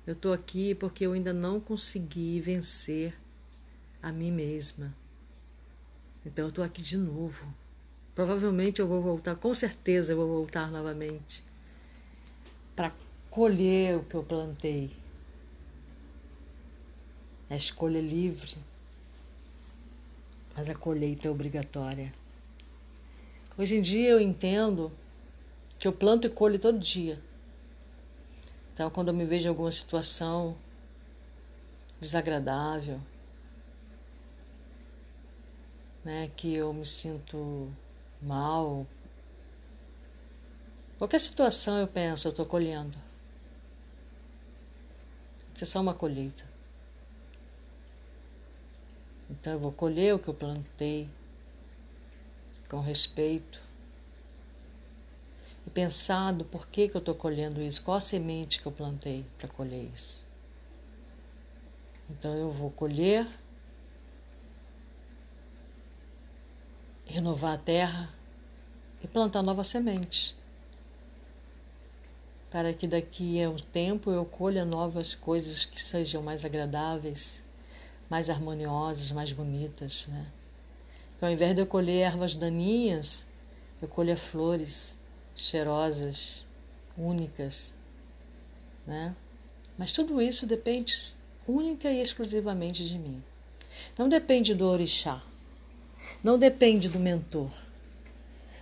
Eu 0.05 0.13
estou 0.13 0.33
aqui 0.33 0.75
porque 0.75 1.05
eu 1.05 1.13
ainda 1.13 1.31
não 1.33 1.59
consegui 1.59 2.39
vencer 2.41 3.17
a 4.01 4.11
mim 4.11 4.31
mesma. 4.31 4.93
Então 6.25 6.45
eu 6.45 6.49
estou 6.49 6.63
aqui 6.63 6.81
de 6.81 6.97
novo 6.97 7.53
Provavelmente 8.15 8.79
eu 8.79 8.87
vou 8.87 9.01
voltar, 9.01 9.35
com 9.35 9.53
certeza 9.55 10.13
eu 10.13 10.17
vou 10.17 10.27
voltar 10.27 10.69
novamente 10.69 11.43
para 12.75 12.93
colher 13.29 13.97
o 13.97 14.03
que 14.03 14.15
eu 14.15 14.23
plantei. 14.23 14.91
A 17.49 17.55
escolha 17.55 17.97
é 17.97 18.01
livre, 18.01 18.55
mas 20.55 20.69
a 20.69 20.75
colheita 20.75 21.27
é 21.27 21.31
obrigatória. 21.31 22.13
Hoje 23.57 23.77
em 23.77 23.81
dia 23.81 24.09
eu 24.09 24.21
entendo 24.21 24.91
que 25.79 25.87
eu 25.87 25.93
planto 25.93 26.27
e 26.27 26.29
colho 26.29 26.59
todo 26.59 26.77
dia. 26.77 27.19
Então, 28.73 28.89
quando 28.89 29.09
eu 29.09 29.13
me 29.13 29.23
vejo 29.23 29.45
em 29.45 29.49
alguma 29.49 29.71
situação 29.71 30.57
desagradável, 32.01 32.99
né, 36.03 36.29
que 36.35 36.53
eu 36.53 36.73
me 36.73 36.85
sinto 36.85 37.71
mal. 38.21 38.85
Qualquer 40.97 41.19
situação 41.19 41.77
eu 41.79 41.87
penso, 41.87 42.27
eu 42.27 42.31
estou 42.31 42.45
colhendo. 42.45 42.97
Isso 45.53 45.63
é 45.63 45.67
só 45.67 45.79
uma 45.79 45.93
colheita. 45.93 46.43
Então 49.29 49.53
eu 49.53 49.59
vou 49.59 49.71
colher 49.71 50.13
o 50.13 50.19
que 50.19 50.27
eu 50.27 50.33
plantei 50.33 51.09
com 52.69 52.81
respeito 52.81 53.62
e 55.73 55.79
pensar 55.83 56.31
do 56.31 56.45
porquê 56.45 56.87
que 56.87 56.95
eu 56.95 56.99
estou 56.99 57.15
colhendo 57.15 57.61
isso, 57.61 57.81
qual 57.81 57.97
a 57.97 58.01
semente 58.01 58.61
que 58.61 58.67
eu 58.67 58.71
plantei 58.71 59.25
para 59.37 59.47
colher 59.47 59.89
isso. 59.93 60.25
Então 62.09 62.33
eu 62.35 62.51
vou 62.51 62.69
colher, 62.69 63.27
renovar 67.05 67.55
a 67.55 67.57
terra 67.57 68.09
e 69.03 69.07
plantar 69.07 69.41
novas 69.41 69.67
sementes. 69.67 70.35
Para 72.51 72.71
que 72.71 72.85
daqui 72.85 73.41
a 73.41 73.49
um 73.49 73.57
tempo 73.57 74.11
eu 74.11 74.25
colha 74.25 74.63
novas 74.63 75.15
coisas 75.15 75.65
que 75.65 75.81
sejam 75.81 76.21
mais 76.21 76.45
agradáveis, 76.45 77.43
mais 78.07 78.29
harmoniosas, 78.29 79.11
mais 79.11 79.31
bonitas, 79.31 80.05
né? 80.07 80.27
Então, 81.17 81.29
ao 81.29 81.33
invés 81.33 81.55
de 81.55 81.61
eu 81.61 81.65
colher 81.65 82.01
ervas 82.01 82.35
daninhas, 82.35 83.25
eu 83.81 83.87
colher 83.87 84.17
flores 84.17 84.97
cheirosas, 85.35 86.45
únicas, 86.97 87.73
né? 88.85 89.15
Mas 89.77 89.91
tudo 89.91 90.21
isso 90.21 90.45
depende 90.45 90.93
única 91.47 91.89
e 91.89 92.01
exclusivamente 92.01 92.85
de 92.87 92.97
mim. 92.97 93.23
Não 93.97 94.07
depende 94.07 94.53
do 94.53 94.65
orixá, 94.65 95.21
não 96.23 96.37
depende 96.37 96.87
do 96.87 96.99
mentor, 96.99 97.49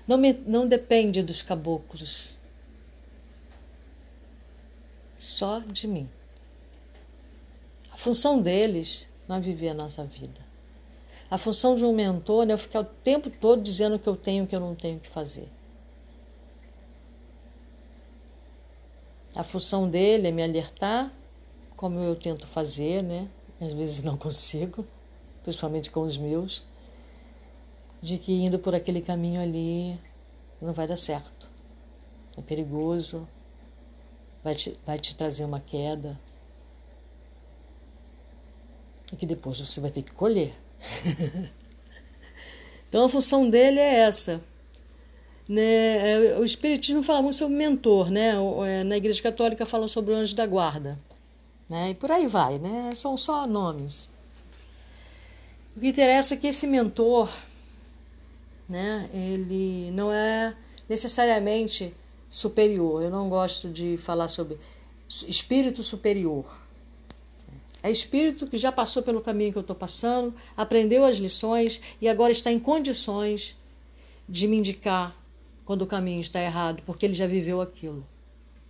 não, 0.08 0.18
me, 0.18 0.34
não 0.34 0.68
depende 0.68 1.22
dos 1.22 1.42
caboclos, 1.42 2.40
só 5.18 5.60
de 5.60 5.88
mim. 5.88 6.10
A 7.92 7.98
função 7.98 8.42
deles 8.42 9.08
não 9.28 9.36
é 9.36 9.40
viver 9.40 9.70
a 9.70 9.74
nossa 9.74 10.04
vida. 10.04 10.42
A 11.30 11.38
função 11.38 11.76
de 11.76 11.86
um 11.86 11.94
mentor 11.94 12.50
é 12.50 12.54
eu 12.54 12.58
ficar 12.58 12.82
o 12.82 12.86
tempo 12.86 13.30
todo 13.30 13.62
dizendo 13.62 13.96
o 13.96 14.00
que 14.00 14.10
eu 14.10 14.18
tenho 14.18 14.44
e 14.44 14.46
o 14.46 14.48
que 14.48 14.56
eu 14.56 14.60
não 14.60 14.76
tenho 14.76 15.00
que 15.00 15.08
fazer. 15.08 15.48
A 19.36 19.44
função 19.44 19.90
dele 19.90 20.28
é 20.28 20.32
me 20.32 20.44
alertar, 20.44 21.12
como 21.78 22.00
eu 22.00 22.16
tento 22.16 22.46
fazer, 22.46 23.02
né? 23.02 23.30
Às 23.62 23.72
vezes 23.72 24.04
não 24.04 24.18
consigo, 24.18 24.86
principalmente 25.44 25.90
com 25.90 26.02
os 26.02 26.18
meus, 26.18 26.64
de 28.02 28.18
que 28.18 28.34
indo 28.34 28.60
por 28.60 28.76
aquele 28.76 29.02
caminho 29.02 29.40
ali 29.42 29.98
não 30.62 30.74
vai 30.74 30.86
dar 30.88 30.98
certo. 30.98 31.50
É 32.38 32.42
perigoso, 32.42 33.28
vai 34.44 34.54
te, 34.54 34.78
vai 34.86 35.00
te 35.00 35.16
trazer 35.16 35.46
uma 35.46 35.60
queda. 35.60 36.20
E 39.12 39.16
que 39.16 39.26
depois 39.26 39.60
você 39.60 39.80
vai 39.80 39.92
ter 39.92 40.02
que 40.02 40.12
colher. 40.12 40.54
então 42.90 43.06
a 43.06 43.10
função 43.10 43.50
dele 43.50 43.80
é 43.80 44.00
essa. 44.00 44.42
Né? 45.50 46.34
É, 46.34 46.40
o 46.40 46.46
Espiritismo 46.46 47.04
fala 47.04 47.22
muito 47.22 47.38
sobre 47.38 47.56
mentor, 47.56 48.10
né? 48.10 48.34
É, 48.68 48.84
na 48.84 48.98
Igreja 48.98 49.22
Católica 49.22 49.66
falam 49.66 49.88
sobre 49.88 50.14
o 50.14 50.16
anjo 50.16 50.36
da 50.36 50.46
guarda. 50.46 50.98
Né? 51.70 51.92
E 51.92 51.94
por 51.94 52.12
aí 52.12 52.28
vai, 52.28 52.58
né? 52.58 52.92
São 52.96 53.16
só 53.18 53.48
nomes. 53.48 54.10
O 55.76 55.80
que 55.80 55.88
interessa 55.88 56.34
é 56.34 56.38
que 56.38 56.48
esse 56.48 56.68
mentor, 56.68 57.32
né, 58.68 59.10
ele 59.14 59.90
não 59.92 60.12
é 60.12 60.54
necessariamente 60.90 61.94
superior. 62.30 63.02
Eu 63.02 63.10
não 63.10 63.30
gosto 63.30 63.70
de 63.70 63.98
falar 63.98 64.28
sobre 64.28 64.58
espírito 65.08 65.82
superior. 65.82 66.46
É 67.84 67.90
espírito 67.90 68.48
que 68.48 68.58
já 68.58 68.72
passou 68.72 69.02
pelo 69.02 69.22
caminho 69.22 69.52
que 69.52 69.58
eu 69.58 69.62
estou 69.62 69.76
passando, 69.76 70.34
aprendeu 70.56 71.04
as 71.04 71.18
lições 71.18 71.82
e 72.00 72.08
agora 72.08 72.32
está 72.32 72.52
em 72.52 72.60
condições 72.60 73.56
de 74.30 74.48
me 74.48 74.58
indicar 74.58 75.16
quando 75.72 75.84
o 75.84 75.88
caminho 75.88 76.20
está 76.20 76.42
errado, 76.42 76.84
porque 76.86 77.06
ele 77.06 77.14
já 77.14 77.26
viveu 77.26 77.62
aquilo. 77.62 78.06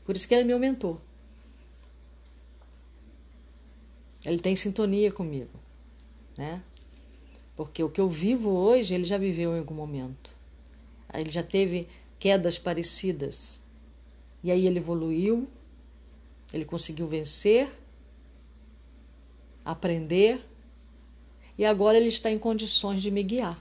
Por 0.06 0.16
isso 0.16 0.28
que 0.28 0.36
ele 0.36 0.44
é 0.44 0.46
meu 0.46 0.60
mentor. 0.60 1.00
Ele 4.24 4.38
tem 4.38 4.56
sintonia 4.56 5.12
comigo, 5.12 5.50
né? 6.38 6.62
Porque 7.56 7.84
o 7.84 7.90
que 7.90 8.00
eu 8.00 8.08
vivo 8.08 8.52
hoje, 8.52 8.94
ele 8.94 9.04
já 9.04 9.18
viveu 9.18 9.56
em 9.56 9.58
algum 9.58 9.74
momento. 9.74 10.30
Ele 11.12 11.32
já 11.32 11.42
teve 11.42 11.88
quedas 12.20 12.60
parecidas. 12.60 13.64
E 14.44 14.52
aí 14.52 14.68
ele 14.68 14.78
evoluiu, 14.78 15.48
ele 16.54 16.66
conseguiu 16.66 17.08
vencer 17.08 17.68
aprender 19.66 20.40
e 21.58 21.66
agora 21.66 21.98
ele 21.98 22.10
está 22.10 22.30
em 22.30 22.38
condições 22.38 23.02
de 23.02 23.10
me 23.10 23.24
guiar. 23.24 23.60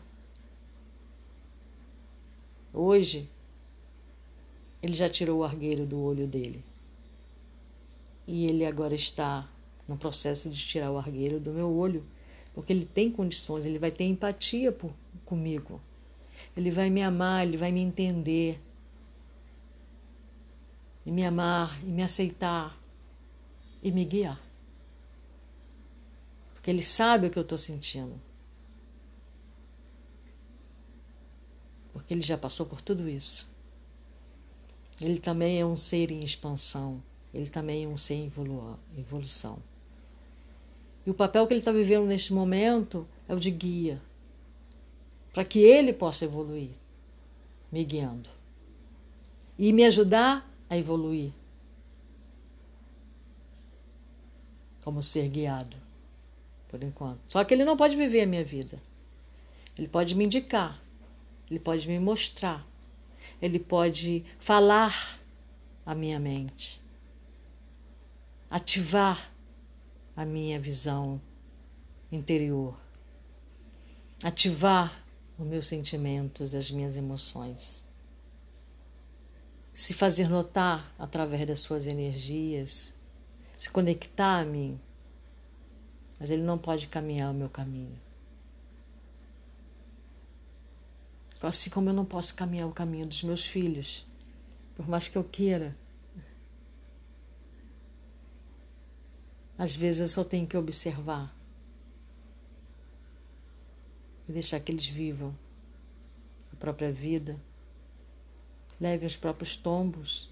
Hoje, 2.73 3.29
ele 4.83 4.93
já 4.93 5.09
tirou 5.09 5.41
o 5.41 5.45
argueiro 5.45 5.85
do 5.87 6.01
olho 6.01 6.27
dele. 6.27 6.65
E 8.27 8.47
ele 8.47 8.65
agora 8.65 8.95
está 8.95 9.49
no 9.89 9.97
processo 9.97 10.49
de 10.49 10.65
tirar 10.65 10.91
o 10.91 10.99
argueiro 10.99 11.41
do 11.41 11.53
meu 11.53 11.69
olho, 11.69 12.05
porque 12.55 12.73
ele 12.73 12.85
tem 12.85 13.11
condições, 13.11 13.67
ele 13.67 13.79
vai 13.79 13.91
ter 13.91 14.05
empatia 14.05 14.71
por, 14.71 14.93
comigo. 15.25 15.81
Ele 16.57 16.71
vai 16.71 16.91
me 16.91 17.03
amar, 17.03 17.47
ele 17.47 17.57
vai 17.57 17.73
me 17.73 17.81
entender. 17.81 18.61
E 21.05 21.11
me 21.11 21.25
amar, 21.25 21.83
e 21.83 21.87
me 21.87 22.03
aceitar, 22.03 22.79
e 23.83 23.91
me 23.91 24.05
guiar 24.05 24.51
porque 26.61 26.71
ele 26.71 26.83
sabe 26.83 27.27
o 27.27 27.31
que 27.31 27.39
eu 27.39 27.43
estou 27.43 27.57
sentindo. 27.57 28.21
Ele 32.11 32.23
já 32.23 32.37
passou 32.37 32.67
por 32.67 32.83
tudo 32.83 33.09
isso. 33.09 33.49
Ele 35.01 35.19
também 35.19 35.61
é 35.61 35.65
um 35.65 35.77
ser 35.77 36.11
em 36.11 36.23
expansão, 36.23 37.03
ele 37.33 37.49
também 37.49 37.85
é 37.85 37.89
um 37.89 37.97
ser 37.97 38.15
em 38.15 38.33
evolução. 38.99 39.59
E 41.07 41.11
o 41.11 41.15
papel 41.15 41.47
que 41.47 41.55
ele 41.55 41.61
está 41.61 41.73
vivendo 41.73 42.05
neste 42.05 42.35
momento 42.35 43.07
é 43.27 43.35
o 43.35 43.41
de 43.41 43.51
guia, 43.51 44.03
para 45.33 45.45
que 45.45 45.61
ele 45.61 45.93
possa 45.93 46.27
evoluir, 46.27 46.71
me 47.73 47.83
guiando 47.85 48.29
e 49.59 49.73
me 49.73 49.85
ajudar 49.85 50.47
a 50.69 50.77
evoluir 50.77 51.31
como 54.83 55.03
ser 55.03 55.29
guiado 55.29 55.77
por 56.69 56.83
enquanto. 56.83 57.21
Só 57.29 57.43
que 57.45 57.55
ele 57.55 57.65
não 57.65 57.77
pode 57.77 57.97
viver 57.97 58.23
a 58.23 58.27
minha 58.27 58.45
vida. 58.45 58.81
Ele 59.77 59.89
pode 59.89 60.15
me 60.15 60.25
indicar, 60.25 60.83
ele 61.51 61.59
pode 61.59 61.89
me 61.89 61.99
mostrar, 61.99 62.65
ele 63.43 63.59
pode 63.59 64.25
falar 64.39 65.19
a 65.85 65.95
minha 65.95 66.21
mente, 66.21 66.81
ativar 68.49 69.33
a 70.17 70.25
minha 70.25 70.61
visão 70.61 71.21
interior, 72.13 72.79
ativar 74.23 75.03
os 75.39 75.47
meus 75.47 75.67
sentimentos, 75.67 76.55
as 76.55 76.71
minhas 76.71 76.97
emoções. 76.97 77.85
Se 79.73 79.95
fazer 79.95 80.29
notar 80.29 80.93
através 80.99 81.47
das 81.47 81.61
suas 81.61 81.87
energias, 81.87 82.93
se 83.57 83.71
conectar 83.71 84.41
a 84.41 84.45
mim. 84.45 84.79
Mas 86.19 86.31
ele 86.31 86.43
não 86.43 86.59
pode 86.59 86.87
caminhar 86.89 87.31
o 87.31 87.35
meu 87.35 87.49
caminho. 87.49 87.99
Assim 91.43 91.71
como 91.71 91.89
eu 91.89 91.95
não 91.95 92.05
posso 92.05 92.35
caminhar 92.35 92.69
o 92.69 92.73
caminho 92.73 93.07
dos 93.07 93.23
meus 93.23 93.45
filhos, 93.45 94.07
por 94.75 94.87
mais 94.89 95.09
que 95.09 95.17
eu 95.17 95.25
queira. 95.25 95.77
Às 99.57 99.75
vezes 99.75 100.01
eu 100.01 100.09
só 100.09 100.25
tenho 100.25 100.47
que 100.47 100.57
observar 100.57 101.35
e 104.29 104.33
deixar 104.33 104.61
que 104.61 104.71
eles 104.71 104.87
vivam 104.87 105.37
a 106.53 106.57
própria 106.57 106.93
vida, 106.93 107.41
levem 108.81 109.07
os 109.07 109.17
próprios 109.17 109.57
tombos. 109.57 110.31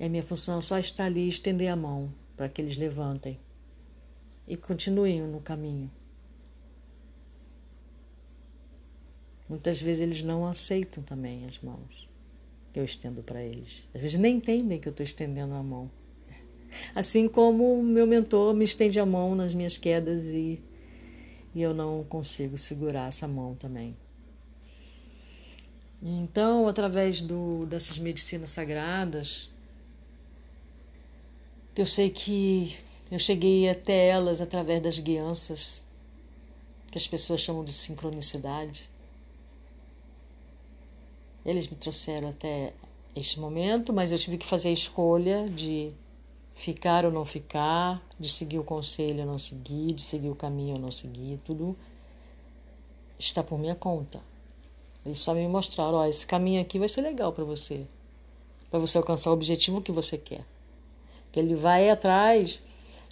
E 0.00 0.04
a 0.04 0.08
minha 0.08 0.22
função 0.22 0.58
é 0.58 0.62
só 0.62 0.78
estar 0.78 1.04
ali 1.04 1.26
e 1.26 1.28
estender 1.28 1.68
a 1.68 1.76
mão 1.76 2.12
para 2.36 2.48
que 2.48 2.62
eles 2.62 2.76
levantem 2.76 3.38
e 4.46 4.56
continuem 4.56 5.20
no 5.22 5.40
caminho. 5.40 5.90
Muitas 9.48 9.80
vezes 9.80 10.02
eles 10.02 10.22
não 10.22 10.46
aceitam 10.46 11.02
também 11.02 11.46
as 11.46 11.58
mãos 11.60 12.08
que 12.72 12.78
eu 12.78 12.84
estendo 12.84 13.22
para 13.22 13.42
eles. 13.42 13.84
Às 13.94 14.00
vezes 14.00 14.18
nem 14.18 14.36
entendem 14.36 14.78
que 14.78 14.88
eu 14.88 14.90
estou 14.90 15.04
estendendo 15.04 15.54
a 15.54 15.62
mão. 15.62 15.90
Assim 16.94 17.26
como 17.26 17.80
o 17.80 17.82
meu 17.82 18.06
mentor 18.06 18.54
me 18.54 18.64
estende 18.64 19.00
a 19.00 19.06
mão 19.06 19.34
nas 19.34 19.54
minhas 19.54 19.78
quedas 19.78 20.22
e, 20.24 20.60
e 21.54 21.62
eu 21.62 21.72
não 21.72 22.04
consigo 22.04 22.58
segurar 22.58 23.08
essa 23.08 23.26
mão 23.26 23.54
também. 23.54 23.96
Então, 26.02 26.68
através 26.68 27.20
do, 27.20 27.66
dessas 27.66 27.98
medicinas 27.98 28.50
sagradas, 28.50 29.50
eu 31.74 31.86
sei 31.86 32.10
que 32.10 32.76
eu 33.10 33.18
cheguei 33.18 33.68
até 33.68 34.08
elas 34.08 34.40
através 34.40 34.82
das 34.82 34.98
guianças 34.98 35.84
que 36.90 36.98
as 36.98 37.08
pessoas 37.08 37.40
chamam 37.40 37.64
de 37.64 37.72
sincronicidade. 37.72 38.88
Eles 41.44 41.66
me 41.68 41.76
trouxeram 41.76 42.28
até 42.28 42.72
este 43.14 43.40
momento, 43.40 43.92
mas 43.92 44.12
eu 44.12 44.18
tive 44.18 44.38
que 44.38 44.46
fazer 44.46 44.68
a 44.68 44.72
escolha 44.72 45.48
de 45.48 45.92
ficar 46.54 47.04
ou 47.04 47.12
não 47.12 47.24
ficar, 47.24 48.02
de 48.18 48.28
seguir 48.28 48.58
o 48.58 48.64
conselho 48.64 49.20
ou 49.20 49.26
não 49.26 49.38
seguir, 49.38 49.92
de 49.92 50.02
seguir 50.02 50.28
o 50.28 50.34
caminho 50.34 50.74
ou 50.74 50.80
não 50.80 50.90
seguir, 50.90 51.40
tudo 51.40 51.76
está 53.18 53.42
por 53.42 53.58
minha 53.58 53.74
conta. 53.74 54.20
Eles 55.06 55.20
só 55.20 55.32
me 55.34 55.46
mostraram, 55.46 55.98
ó, 55.98 56.06
esse 56.06 56.26
caminho 56.26 56.60
aqui 56.60 56.78
vai 56.78 56.88
ser 56.88 57.00
legal 57.00 57.32
para 57.32 57.44
você, 57.44 57.84
para 58.70 58.78
você 58.78 58.98
alcançar 58.98 59.30
o 59.30 59.34
objetivo 59.34 59.80
que 59.80 59.92
você 59.92 60.18
quer. 60.18 60.44
Que 61.30 61.38
ele 61.38 61.54
vai 61.54 61.88
atrás 61.88 62.62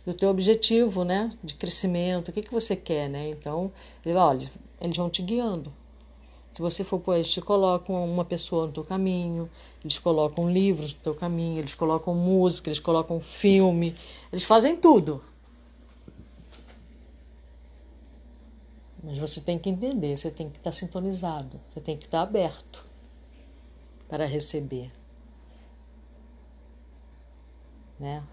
do 0.04 0.12
teu 0.12 0.28
objetivo, 0.28 1.04
né, 1.04 1.36
de 1.42 1.54
crescimento, 1.54 2.28
o 2.28 2.32
que 2.32 2.42
que 2.42 2.52
você 2.52 2.76
quer, 2.76 3.08
né? 3.08 3.28
Então, 3.30 3.72
ele 4.04 4.14
vai, 4.14 4.22
olha, 4.22 4.52
eles 4.80 4.96
vão 4.96 5.08
te 5.08 5.22
guiando. 5.22 5.72
Se 6.56 6.62
você 6.62 6.82
for 6.82 6.98
por 6.98 7.16
eles 7.16 7.28
te 7.28 7.42
colocam 7.42 8.02
uma 8.02 8.24
pessoa 8.24 8.66
no 8.66 8.72
teu 8.72 8.82
caminho, 8.82 9.46
eles 9.84 9.98
colocam 9.98 10.50
livros 10.50 10.94
no 10.94 11.00
teu 11.00 11.14
caminho, 11.14 11.58
eles 11.58 11.74
colocam 11.74 12.14
música, 12.14 12.70
eles 12.70 12.80
colocam 12.80 13.20
filme, 13.20 13.94
eles 14.32 14.42
fazem 14.42 14.74
tudo. 14.74 15.22
Mas 19.04 19.18
você 19.18 19.38
tem 19.38 19.58
que 19.58 19.68
entender, 19.68 20.16
você 20.16 20.30
tem 20.30 20.48
que 20.48 20.56
estar 20.56 20.72
sintonizado, 20.72 21.60
você 21.66 21.78
tem 21.78 21.94
que 21.94 22.06
estar 22.06 22.22
aberto 22.22 22.86
para 24.08 24.24
receber. 24.24 24.90
Né? 28.00 28.24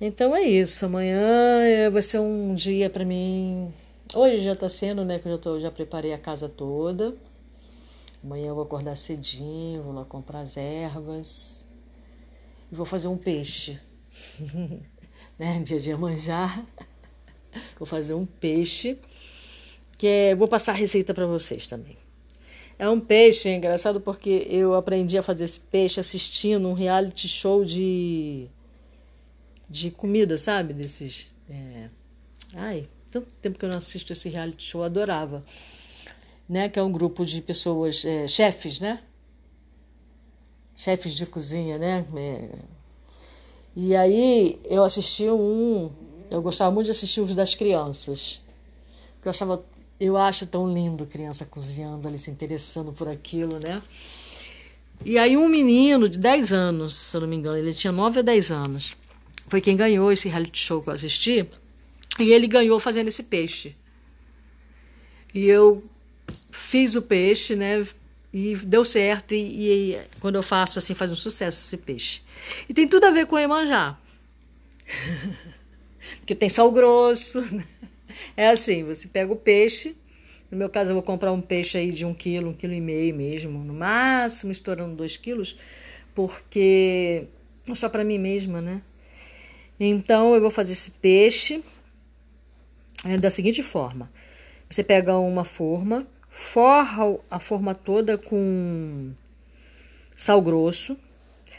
Então 0.00 0.34
é 0.34 0.42
isso. 0.42 0.86
Amanhã 0.86 1.88
vai 1.92 2.02
ser 2.02 2.18
um 2.18 2.52
dia 2.56 2.90
para 2.90 3.04
mim 3.04 3.72
Hoje 4.14 4.38
já 4.38 4.52
está 4.52 4.68
sendo, 4.68 5.04
né? 5.04 5.18
Que 5.18 5.26
eu 5.26 5.32
já, 5.32 5.38
tô, 5.38 5.60
já 5.60 5.70
preparei 5.70 6.12
a 6.12 6.18
casa 6.18 6.48
toda. 6.48 7.16
Amanhã 8.22 8.48
eu 8.48 8.54
vou 8.54 8.64
acordar 8.64 8.96
cedinho, 8.96 9.82
vou 9.82 9.92
lá 9.92 10.04
comprar 10.04 10.40
as 10.40 10.56
ervas. 10.56 11.66
E 12.70 12.74
vou 12.74 12.86
fazer 12.86 13.08
um 13.08 13.16
peixe. 13.16 13.78
né? 15.38 15.60
Dia 15.62 15.80
de 15.80 15.94
manjar. 15.94 16.64
Vou 17.78 17.86
fazer 17.86 18.12
um 18.12 18.26
peixe. 18.26 18.98
Que 19.96 20.06
é, 20.06 20.34
vou 20.34 20.46
passar 20.46 20.72
a 20.72 20.74
receita 20.74 21.14
para 21.14 21.24
vocês 21.24 21.66
também. 21.66 21.96
É 22.78 22.86
um 22.86 23.00
peixe, 23.00 23.48
é 23.48 23.54
engraçado 23.54 23.98
porque 23.98 24.46
eu 24.50 24.74
aprendi 24.74 25.16
a 25.16 25.22
fazer 25.22 25.44
esse 25.44 25.58
peixe 25.58 25.98
assistindo 25.98 26.68
um 26.68 26.74
reality 26.74 27.26
show 27.26 27.64
de 27.64 28.50
de 29.70 29.90
comida, 29.90 30.36
sabe? 30.36 30.74
Desses. 30.74 31.34
É... 31.48 31.88
Ai, 32.54 32.88
tanto 33.22 33.34
tempo 33.40 33.58
que 33.58 33.64
eu 33.64 33.70
não 33.70 33.78
assisto 33.78 34.12
esse 34.12 34.28
reality 34.28 34.64
show, 34.64 34.82
adorava. 34.82 35.44
Né? 36.48 36.68
Que 36.68 36.78
é 36.78 36.82
um 36.82 36.92
grupo 36.92 37.24
de 37.24 37.40
pessoas, 37.40 38.04
é, 38.04 38.28
chefes, 38.28 38.80
né? 38.80 39.00
Chefes 40.76 41.14
de 41.14 41.26
cozinha, 41.26 41.78
né? 41.78 42.04
É. 42.14 42.48
E 43.74 43.94
aí 43.96 44.60
eu 44.64 44.84
assisti 44.84 45.28
um. 45.28 45.90
Eu 46.30 46.40
gostava 46.42 46.70
muito 46.70 46.86
de 46.86 46.90
assistir 46.92 47.20
os 47.20 47.34
das 47.34 47.54
crianças. 47.54 48.42
Porque 49.14 49.28
eu 49.28 49.30
achava. 49.30 49.64
Eu 49.98 50.16
acho 50.16 50.46
tão 50.46 50.70
lindo 50.70 51.06
criança 51.06 51.46
cozinhando 51.46 52.06
ali, 52.06 52.18
se 52.18 52.30
interessando 52.30 52.92
por 52.92 53.08
aquilo, 53.08 53.58
né? 53.58 53.82
E 55.04 55.18
aí 55.18 55.36
um 55.36 55.48
menino 55.48 56.08
de 56.08 56.18
10 56.18 56.52
anos, 56.52 56.94
se 56.94 57.16
eu 57.16 57.22
não 57.22 57.28
me 57.28 57.36
engano, 57.36 57.56
ele 57.56 57.74
tinha 57.74 57.92
9 57.92 58.20
a 58.20 58.22
10 58.22 58.50
anos. 58.50 58.96
Foi 59.48 59.60
quem 59.60 59.76
ganhou 59.76 60.10
esse 60.10 60.28
reality 60.28 60.58
show 60.58 60.82
que 60.82 60.88
eu 60.88 60.94
assisti. 60.94 61.46
E 62.18 62.32
ele 62.32 62.46
ganhou 62.46 62.80
fazendo 62.80 63.08
esse 63.08 63.24
peixe. 63.24 63.74
E 65.34 65.44
eu 65.44 65.84
fiz 66.50 66.94
o 66.94 67.02
peixe, 67.02 67.54
né? 67.54 67.86
E 68.32 68.56
deu 68.56 68.84
certo. 68.84 69.34
E, 69.34 69.92
e 69.92 70.00
quando 70.20 70.36
eu 70.36 70.42
faço 70.42 70.78
assim, 70.78 70.94
faz 70.94 71.10
um 71.10 71.16
sucesso 71.16 71.66
esse 71.66 71.76
peixe. 71.76 72.22
E 72.68 72.74
tem 72.74 72.88
tudo 72.88 73.04
a 73.04 73.10
ver 73.10 73.26
com 73.26 73.36
o 73.36 73.38
Emanjá. 73.38 73.98
Porque 76.18 76.34
tem 76.34 76.48
sal 76.48 76.70
grosso. 76.70 77.40
Né? 77.40 77.64
É 78.36 78.48
assim, 78.48 78.84
você 78.84 79.08
pega 79.08 79.32
o 79.32 79.36
peixe. 79.36 79.94
No 80.50 80.56
meu 80.56 80.70
caso, 80.70 80.90
eu 80.90 80.94
vou 80.94 81.02
comprar 81.02 81.32
um 81.32 81.40
peixe 81.40 81.76
aí 81.76 81.90
de 81.90 82.04
um 82.04 82.14
quilo, 82.14 82.50
um 82.50 82.54
quilo 82.54 82.72
e 82.72 82.80
meio 82.80 83.14
mesmo. 83.14 83.62
No 83.62 83.74
máximo, 83.74 84.52
estourando 84.52 84.96
dois 84.96 85.16
quilos. 85.16 85.58
Porque 86.14 87.24
é 87.68 87.74
só 87.74 87.88
para 87.88 88.04
mim 88.04 88.18
mesma, 88.18 88.62
né? 88.62 88.80
Então, 89.78 90.34
eu 90.34 90.40
vou 90.40 90.50
fazer 90.50 90.72
esse 90.72 90.92
peixe 90.92 91.62
da 93.20 93.30
seguinte 93.30 93.62
forma: 93.62 94.10
você 94.68 94.82
pega 94.82 95.16
uma 95.16 95.44
forma, 95.44 96.06
forra 96.28 97.16
a 97.30 97.38
forma 97.38 97.74
toda 97.74 98.18
com 98.18 99.12
sal 100.16 100.40
grosso, 100.42 100.96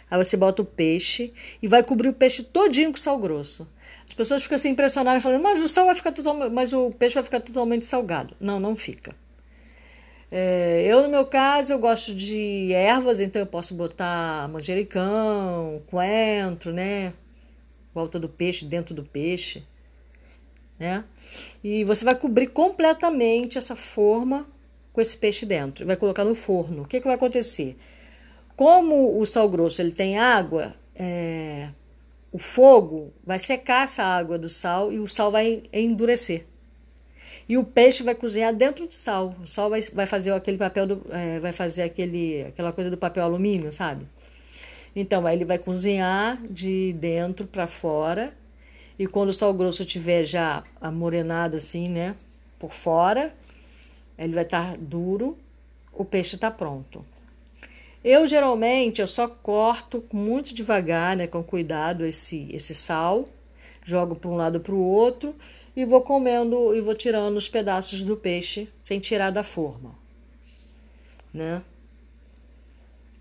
aí 0.09 0.23
você 0.23 0.35
bota 0.35 0.61
o 0.61 0.65
peixe 0.65 1.33
e 1.61 1.67
vai 1.67 1.83
cobrir 1.83 2.09
o 2.09 2.13
peixe 2.13 2.43
todinho 2.43 2.91
com 2.91 2.97
sal 2.97 3.17
grosso. 3.17 3.67
As 4.07 4.13
pessoas 4.13 4.43
ficam 4.43 4.55
assim 4.55 4.69
impressionadas, 4.69 5.21
falando, 5.23 5.41
mas 5.41 5.61
o 5.61 5.67
sal 5.67 5.85
vai 5.85 5.95
ficar 5.95 6.11
totalmente, 6.11 6.51
mas 6.51 6.73
o 6.73 6.89
peixe 6.91 7.15
vai 7.15 7.23
ficar 7.23 7.39
totalmente 7.39 7.85
salgado. 7.85 8.35
Não, 8.39 8.59
não 8.59 8.75
fica. 8.75 9.15
É, 10.29 10.85
eu, 10.85 11.03
no 11.03 11.09
meu 11.09 11.25
caso, 11.25 11.71
eu 11.71 11.79
gosto 11.79 12.13
de 12.13 12.71
ervas, 12.73 13.19
então 13.19 13.41
eu 13.41 13.45
posso 13.45 13.73
botar 13.73 14.49
manjericão, 14.49 15.81
coentro, 15.87 16.73
né? 16.73 17.13
Volta 17.93 18.19
do 18.19 18.27
peixe, 18.27 18.65
dentro 18.65 18.93
do 18.93 19.03
peixe 19.03 19.63
né? 20.79 21.03
E 21.63 21.83
você 21.83 22.05
vai 22.05 22.15
cobrir 22.15 22.47
completamente 22.47 23.57
essa 23.57 23.75
forma 23.75 24.47
com 24.93 25.01
esse 25.01 25.17
peixe 25.17 25.45
dentro. 25.45 25.85
Vai 25.85 25.95
colocar 25.95 26.23
no 26.23 26.35
forno. 26.35 26.83
O 26.83 26.87
que, 26.87 26.99
que 26.99 27.05
vai 27.05 27.15
acontecer? 27.15 27.77
Como 28.55 29.19
o 29.19 29.25
sal 29.25 29.47
grosso 29.49 29.81
ele 29.81 29.91
tem 29.91 30.17
água, 30.17 30.73
é, 30.95 31.69
o 32.31 32.39
fogo 32.39 33.13
vai 33.23 33.39
secar 33.39 33.85
essa 33.85 34.03
água 34.03 34.37
do 34.37 34.49
sal 34.49 34.91
e 34.91 34.99
o 34.99 35.07
sal 35.07 35.31
vai 35.31 35.63
endurecer. 35.71 36.45
E 37.49 37.57
o 37.57 37.63
peixe 37.63 38.03
vai 38.03 38.13
cozinhar 38.13 38.53
dentro 38.53 38.87
do 38.87 38.93
sal. 38.93 39.35
O 39.41 39.47
sal 39.47 39.69
vai, 39.69 39.81
vai 39.81 40.05
fazer 40.05 40.31
aquele 40.31 40.57
papel 40.57 40.85
do, 40.85 41.05
é, 41.11 41.39
vai 41.39 41.51
fazer 41.51 41.83
aquele, 41.83 42.43
aquela 42.43 42.73
coisa 42.73 42.89
do 42.89 42.97
papel 42.97 43.23
alumínio, 43.23 43.71
sabe? 43.71 44.05
Então, 44.95 45.25
aí 45.25 45.35
ele 45.35 45.45
vai 45.45 45.57
cozinhar 45.57 46.41
de 46.49 46.93
dentro 46.93 47.45
para 47.45 47.67
fora 47.67 48.33
e 48.99 49.05
quando 49.05 49.29
o 49.29 49.33
sal 49.33 49.53
grosso 49.53 49.85
tiver 49.85 50.23
já 50.23 50.63
amorenado 50.81 51.57
assim, 51.57 51.87
né, 51.89 52.15
por 52.57 52.73
fora, 52.73 53.33
ele 54.17 54.33
vai 54.33 54.43
estar 54.43 54.71
tá 54.71 54.77
duro, 54.79 55.37
o 55.93 56.03
peixe 56.03 56.35
está 56.35 56.49
pronto. 56.49 57.05
Eu 58.03 58.25
geralmente 58.25 59.01
eu 59.01 59.07
só 59.07 59.27
corto 59.27 60.03
muito 60.11 60.53
devagar, 60.53 61.15
né, 61.15 61.27
com 61.27 61.43
cuidado 61.43 62.05
esse 62.05 62.47
esse 62.51 62.73
sal, 62.73 63.27
jogo 63.83 64.15
para 64.15 64.29
um 64.29 64.35
lado 64.35 64.59
para 64.59 64.73
o 64.73 64.83
outro 64.83 65.35
e 65.75 65.85
vou 65.85 66.01
comendo 66.01 66.75
e 66.75 66.81
vou 66.81 66.95
tirando 66.95 67.37
os 67.37 67.47
pedaços 67.47 68.01
do 68.01 68.17
peixe 68.17 68.67
sem 68.81 68.99
tirar 68.99 69.31
da 69.31 69.43
forma, 69.43 69.93
né? 71.33 71.61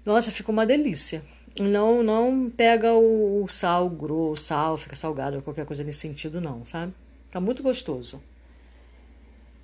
Nossa, 0.05 0.31
fica 0.31 0.53
uma 0.53 0.65
delícia 0.65 1.23
não 1.61 2.03
não 2.03 2.51
pega 2.51 2.93
o, 2.93 3.45
o 3.45 3.49
sal 3.49 3.89
grosso, 3.89 4.45
sal, 4.45 4.77
fica 4.77 4.97
salgado 4.97 5.37
ou 5.37 5.43
qualquer 5.43 5.67
coisa 5.67 5.83
nesse 5.85 6.01
sentido, 6.01 6.41
não, 6.41 6.65
sabe? 6.65 6.93
Tá 7.31 7.41
muito 7.41 7.63
gostoso. 7.63 8.23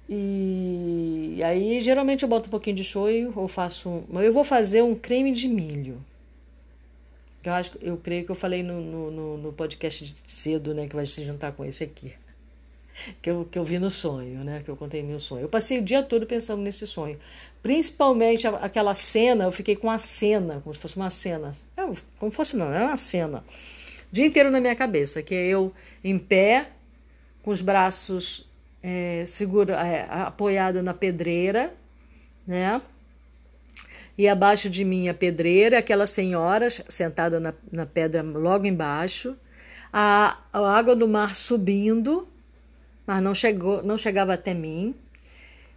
E 0.08 1.40
aí, 1.44 1.80
geralmente 1.80 2.22
eu 2.22 2.28
boto 2.28 2.48
um 2.48 2.50
pouquinho 2.50 2.76
de 2.76 2.84
shoyu 2.84 3.32
ou 3.34 3.48
faço. 3.48 4.04
Eu 4.12 4.32
vou 4.32 4.44
fazer 4.44 4.82
um 4.82 4.94
creme 4.94 5.32
de 5.32 5.48
milho. 5.48 6.02
Eu 7.44 7.52
acho, 7.54 7.72
eu 7.80 7.96
creio 7.96 8.24
que 8.24 8.30
eu 8.30 8.36
falei 8.36 8.62
no, 8.62 9.10
no, 9.10 9.38
no 9.38 9.52
podcast 9.52 10.14
cedo, 10.26 10.74
né, 10.74 10.86
que 10.86 10.94
vai 10.94 11.06
se 11.06 11.24
juntar 11.24 11.52
com 11.52 11.64
esse 11.64 11.82
aqui. 11.82 12.12
Que 13.20 13.30
eu, 13.30 13.48
que 13.50 13.58
eu 13.58 13.64
vi 13.64 13.78
no 13.78 13.90
sonho, 13.90 14.44
né? 14.44 14.62
Que 14.64 14.70
eu 14.70 14.76
contei 14.76 15.02
meu 15.02 15.18
sonho. 15.18 15.42
Eu 15.42 15.48
passei 15.48 15.78
o 15.78 15.82
dia 15.82 16.02
todo 16.02 16.26
pensando 16.26 16.62
nesse 16.62 16.86
sonho. 16.86 17.18
Principalmente 17.62 18.46
aquela 18.46 18.94
cena, 18.94 19.44
eu 19.44 19.52
fiquei 19.52 19.76
com 19.76 19.90
a 19.90 19.98
cena, 19.98 20.60
como 20.62 20.74
se 20.74 20.80
fosse 20.80 20.96
uma 20.96 21.10
cena. 21.10 21.52
É, 21.76 21.82
como 22.18 22.32
fosse 22.32 22.56
não, 22.56 22.72
é 22.72 22.84
uma 22.84 22.96
cena. 22.96 23.44
O 24.10 24.14
dia 24.14 24.26
inteiro 24.26 24.50
na 24.50 24.60
minha 24.60 24.74
cabeça, 24.74 25.22
que 25.22 25.34
é 25.34 25.46
eu 25.46 25.72
em 26.02 26.18
pé, 26.18 26.70
com 27.42 27.50
os 27.50 27.60
braços 27.60 28.48
é, 28.82 29.24
segura, 29.26 29.74
é, 29.86 30.06
apoiado 30.10 30.82
na 30.82 30.92
pedreira, 30.92 31.72
né? 32.46 32.82
E 34.18 34.28
abaixo 34.28 34.68
de 34.68 34.84
mim 34.84 35.08
a 35.08 35.14
pedreira, 35.14 35.78
aquela 35.78 36.06
senhora 36.06 36.68
sentada 36.88 37.40
na, 37.40 37.54
na 37.70 37.86
pedra 37.86 38.22
logo 38.22 38.66
embaixo, 38.66 39.36
a, 39.92 40.38
a 40.52 40.76
água 40.76 40.94
do 40.94 41.08
mar 41.08 41.34
subindo, 41.34 42.28
mas 43.06 43.22
não 43.22 43.34
chegou, 43.34 43.82
não 43.82 43.98
chegava 43.98 44.34
até 44.34 44.54
mim. 44.54 44.94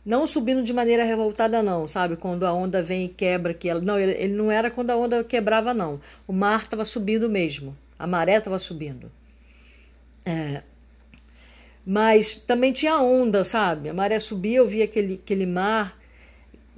Não 0.05 0.27
subindo 0.27 0.61
de 0.63 0.71
maneira 0.71 1.03
revoltada, 1.03 1.63
não, 1.63 1.87
sabe? 1.87 2.15
Quando 2.15 2.45
a 2.45 2.53
onda 2.53 2.81
vem 2.81 3.05
e 3.05 3.09
quebra, 3.09 3.53
que 3.55 3.67
ela. 3.67 3.81
Não, 3.81 3.99
ele, 3.99 4.11
ele 4.11 4.33
não 4.33 4.51
era 4.51 4.69
quando 4.69 4.91
a 4.91 4.97
onda 4.97 5.23
quebrava, 5.23 5.73
não. 5.73 5.99
O 6.27 6.33
mar 6.33 6.63
estava 6.63 6.85
subindo 6.85 7.27
mesmo. 7.27 7.75
A 7.97 8.05
maré 8.05 8.37
estava 8.37 8.59
subindo. 8.59 9.11
É, 10.25 10.61
Mas 11.85 12.33
também 12.35 12.73
tinha 12.73 12.99
onda, 12.99 13.43
sabe? 13.43 13.89
A 13.89 13.93
maré 13.93 14.19
subia, 14.19 14.57
eu 14.57 14.67
via 14.67 14.85
aquele, 14.85 15.15
aquele 15.15 15.45
mar, 15.45 15.97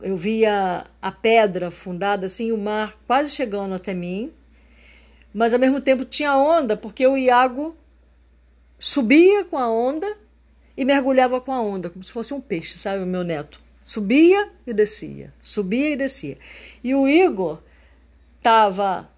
eu 0.02 0.16
via 0.18 0.86
a 1.02 1.12
pedra 1.12 1.72
fundada, 1.72 2.28
assim, 2.28 2.52
o 2.52 2.58
mar 2.58 2.96
quase 3.08 3.32
chegando 3.34 3.74
até 3.74 3.94
mim. 3.94 4.32
Mas 5.34 5.54
ao 5.54 5.60
mesmo 5.60 5.82
tempo 5.82 6.06
tinha 6.06 6.36
onda, 6.38 6.78
porque 6.78 7.06
o 7.06 7.18
Iago 7.18 7.76
subia 8.80 9.46
com 9.46 9.58
a 9.58 9.70
onda 9.70 10.18
e 10.78 10.86
mergulhava 10.86 11.42
com 11.42 11.52
a 11.52 11.60
onda, 11.60 11.90
como 11.90 12.04
se 12.04 12.12
fosse 12.12 12.34
um 12.34 12.40
peixe, 12.40 12.78
sabe, 12.78 13.04
o 13.04 13.08
meu 13.08 13.24
neto? 13.24 13.60
Subia 13.84 14.50
e 14.66 14.74
descia, 14.74 15.34
subia 15.42 15.90
e 15.90 15.96
descia. 15.96 16.38
E 16.84 16.94
o 16.94 17.08
Igor 17.08 17.60
estava 18.38 19.10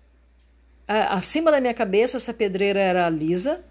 acima 0.88 1.52
da 1.52 1.60
minha 1.60 1.74
cabeça, 1.74 2.17
essa 2.17 2.34
pedreira 2.34 2.80
era 2.80 3.10
lisa, 3.10 3.63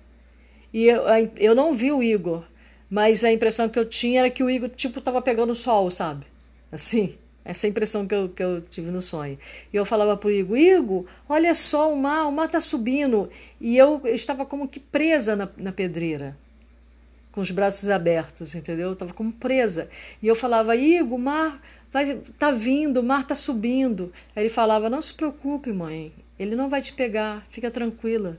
e 0.73 0.85
eu, 0.85 1.03
eu 1.37 1.55
não 1.55 1.75
vi 1.75 1.91
o 1.91 2.03
Igor, 2.03 2.45
mas 2.91 3.25
a 3.25 3.33
impressão 3.33 3.69
que 3.69 3.79
eu 3.79 3.85
tinha 3.85 4.21
era 4.21 4.31
que 4.31 4.43
o 4.43 4.51
Igor, 4.51 4.69
tipo, 4.69 4.99
estava 4.99 5.21
pegando 5.21 5.55
sol, 5.55 5.91
sabe? 5.91 6.27
Assim, 6.71 7.17
essa 7.45 7.67
impressão 7.67 8.07
que 8.07 8.15
eu, 8.15 8.29
que 8.29 8.43
eu 8.43 8.61
tive 8.61 8.91
no 8.91 9.01
sonho. 9.01 9.39
E 9.73 9.77
eu 9.77 9.87
falava 9.87 10.17
para 10.17 10.29
o 10.29 10.31
Igor, 10.31 10.57
Igor, 10.57 11.05
olha 11.29 11.55
só 11.55 11.93
o 11.93 11.97
mar, 11.97 12.27
o 12.27 12.33
mar 12.33 12.47
está 12.47 12.61
subindo. 12.61 13.31
E 13.61 13.77
eu 13.77 14.03
estava 14.05 14.45
como 14.45 14.69
que 14.69 14.79
presa 14.79 15.35
na, 15.35 15.49
na 15.57 15.73
pedreira, 15.73 16.37
com 17.33 17.41
os 17.41 17.51
braços 17.51 17.89
abertos, 17.89 18.55
entendeu? 18.55 18.89
Eu 18.89 18.93
estava 18.95 19.13
como 19.13 19.33
presa. 19.33 19.89
E 20.23 20.27
eu 20.27 20.35
falava, 20.35 20.77
Igor, 20.77 21.19
o 21.19 21.21
mar 21.21 21.63
vai, 21.93 22.21
tá 22.39 22.51
vindo, 22.51 23.01
o 23.01 23.03
mar 23.03 23.23
está 23.23 23.35
subindo. 23.35 24.13
Aí 24.35 24.45
ele 24.45 24.51
falava, 24.51 24.91
não 24.91 25.03
se 25.03 25.15
preocupe, 25.15 25.73
mãe, 25.73 26.13
ele 26.39 26.57
não 26.57 26.69
vai 26.69 26.83
te 26.83 26.93
pegar, 26.93 27.47
fica 27.51 27.71
tranquila. 27.71 28.39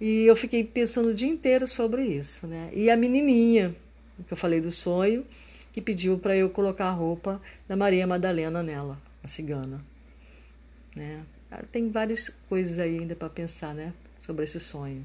E 0.00 0.24
eu 0.24 0.34
fiquei 0.34 0.64
pensando 0.64 1.10
o 1.10 1.14
dia 1.14 1.28
inteiro 1.28 1.66
sobre 1.66 2.02
isso, 2.04 2.46
né? 2.46 2.70
E 2.72 2.90
a 2.90 2.96
menininha, 2.96 3.74
que 4.26 4.32
eu 4.32 4.36
falei 4.36 4.60
do 4.60 4.70
sonho, 4.70 5.26
que 5.72 5.80
pediu 5.80 6.18
para 6.18 6.34
eu 6.34 6.48
colocar 6.48 6.86
a 6.86 6.90
roupa 6.90 7.40
da 7.68 7.76
Maria 7.76 8.06
Madalena 8.06 8.62
nela, 8.62 9.00
a 9.22 9.28
cigana, 9.28 9.84
né? 10.96 11.22
Tem 11.70 11.90
várias 11.90 12.28
coisas 12.48 12.78
aí 12.78 12.98
ainda 13.00 13.14
para 13.14 13.28
pensar, 13.28 13.74
né, 13.74 13.92
sobre 14.18 14.44
esse 14.44 14.60
sonho, 14.60 15.04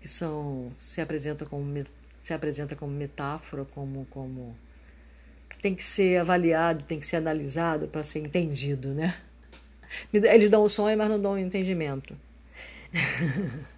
que 0.00 0.08
são 0.08 0.72
se 0.78 1.00
apresenta 1.00 1.44
como 1.46 1.84
se 2.20 2.34
apresenta 2.34 2.76
como 2.76 2.92
metáfora, 2.92 3.64
como 3.64 4.06
como 4.10 4.56
tem 5.62 5.74
que 5.74 5.84
ser 5.84 6.20
avaliado, 6.20 6.84
tem 6.84 6.98
que 6.98 7.06
ser 7.06 7.16
analisado 7.16 7.86
para 7.88 8.02
ser 8.02 8.20
entendido, 8.20 8.88
né? 8.94 9.20
Eles 10.12 10.48
dão 10.48 10.62
o 10.62 10.68
sonho, 10.68 10.96
mas 10.96 11.08
não 11.08 11.20
dão 11.20 11.32
o 11.32 11.38
entendimento. 11.38 12.16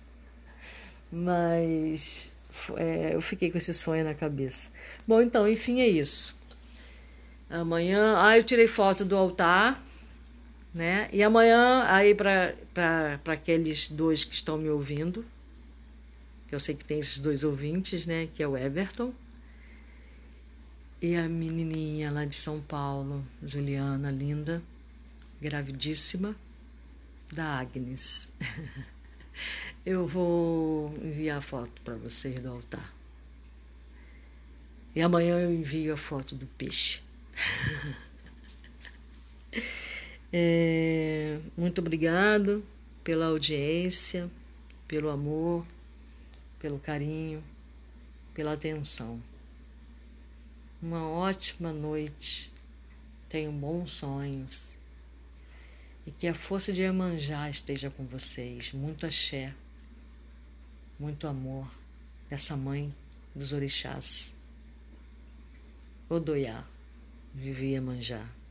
Mas 1.14 2.32
é, 2.76 3.14
eu 3.14 3.20
fiquei 3.20 3.50
com 3.50 3.58
esse 3.58 3.74
sonho 3.74 4.02
na 4.02 4.14
cabeça. 4.14 4.70
Bom, 5.06 5.20
então, 5.20 5.46
enfim, 5.46 5.80
é 5.82 5.86
isso. 5.86 6.34
Amanhã, 7.50 8.16
ah, 8.18 8.34
eu 8.38 8.42
tirei 8.42 8.66
foto 8.66 9.04
do 9.04 9.14
altar, 9.14 9.82
né? 10.72 11.10
E 11.12 11.22
amanhã, 11.22 11.84
aí 11.86 12.14
para 12.14 12.54
aqueles 13.26 13.88
dois 13.88 14.24
que 14.24 14.34
estão 14.34 14.56
me 14.56 14.70
ouvindo, 14.70 15.22
eu 16.54 16.60
sei 16.60 16.74
que 16.74 16.84
tem 16.84 16.98
esses 16.98 17.18
dois 17.18 17.44
ouvintes, 17.44 18.06
né? 18.06 18.28
Que 18.34 18.42
é 18.42 18.48
o 18.48 18.56
Everton 18.56 19.12
e 21.02 21.16
a 21.16 21.28
menininha 21.28 22.12
lá 22.12 22.24
de 22.24 22.36
São 22.36 22.60
Paulo, 22.60 23.26
Juliana, 23.42 24.08
linda, 24.08 24.62
gravidíssima, 25.40 26.36
da 27.32 27.58
Agnes. 27.58 28.32
Eu 29.84 30.06
vou 30.06 30.96
enviar 31.02 31.38
a 31.38 31.40
foto 31.40 31.82
para 31.82 31.96
vocês 31.96 32.40
do 32.40 32.50
altar. 32.50 32.94
E 34.94 35.00
amanhã 35.00 35.40
eu 35.40 35.52
envio 35.52 35.94
a 35.94 35.96
foto 35.96 36.36
do 36.36 36.46
peixe. 36.46 37.02
é, 40.32 41.40
muito 41.56 41.80
obrigado 41.80 42.62
pela 43.02 43.26
audiência, 43.26 44.30
pelo 44.86 45.08
amor, 45.08 45.66
pelo 46.62 46.78
carinho, 46.78 47.44
pela 48.32 48.54
atenção. 48.54 49.22
Uma 50.80 51.06
ótima 51.06 51.70
noite. 51.72 52.50
Tenham 53.28 53.52
bons 53.52 53.92
sonhos. 53.92 54.78
E 56.06 56.10
que 56.10 56.26
a 56.26 56.34
força 56.34 56.72
de 56.72 56.80
Emanjá 56.80 57.50
esteja 57.50 57.90
com 57.90 58.06
vocês. 58.06 58.72
Muito 58.72 59.04
axé 59.04 59.52
muito 61.02 61.26
amor 61.26 61.68
dessa 62.30 62.56
mãe 62.56 62.94
dos 63.34 63.52
orixás. 63.52 64.36
Odoiá, 66.08 66.64
vivia 67.34 67.82
manjar. 67.82 68.41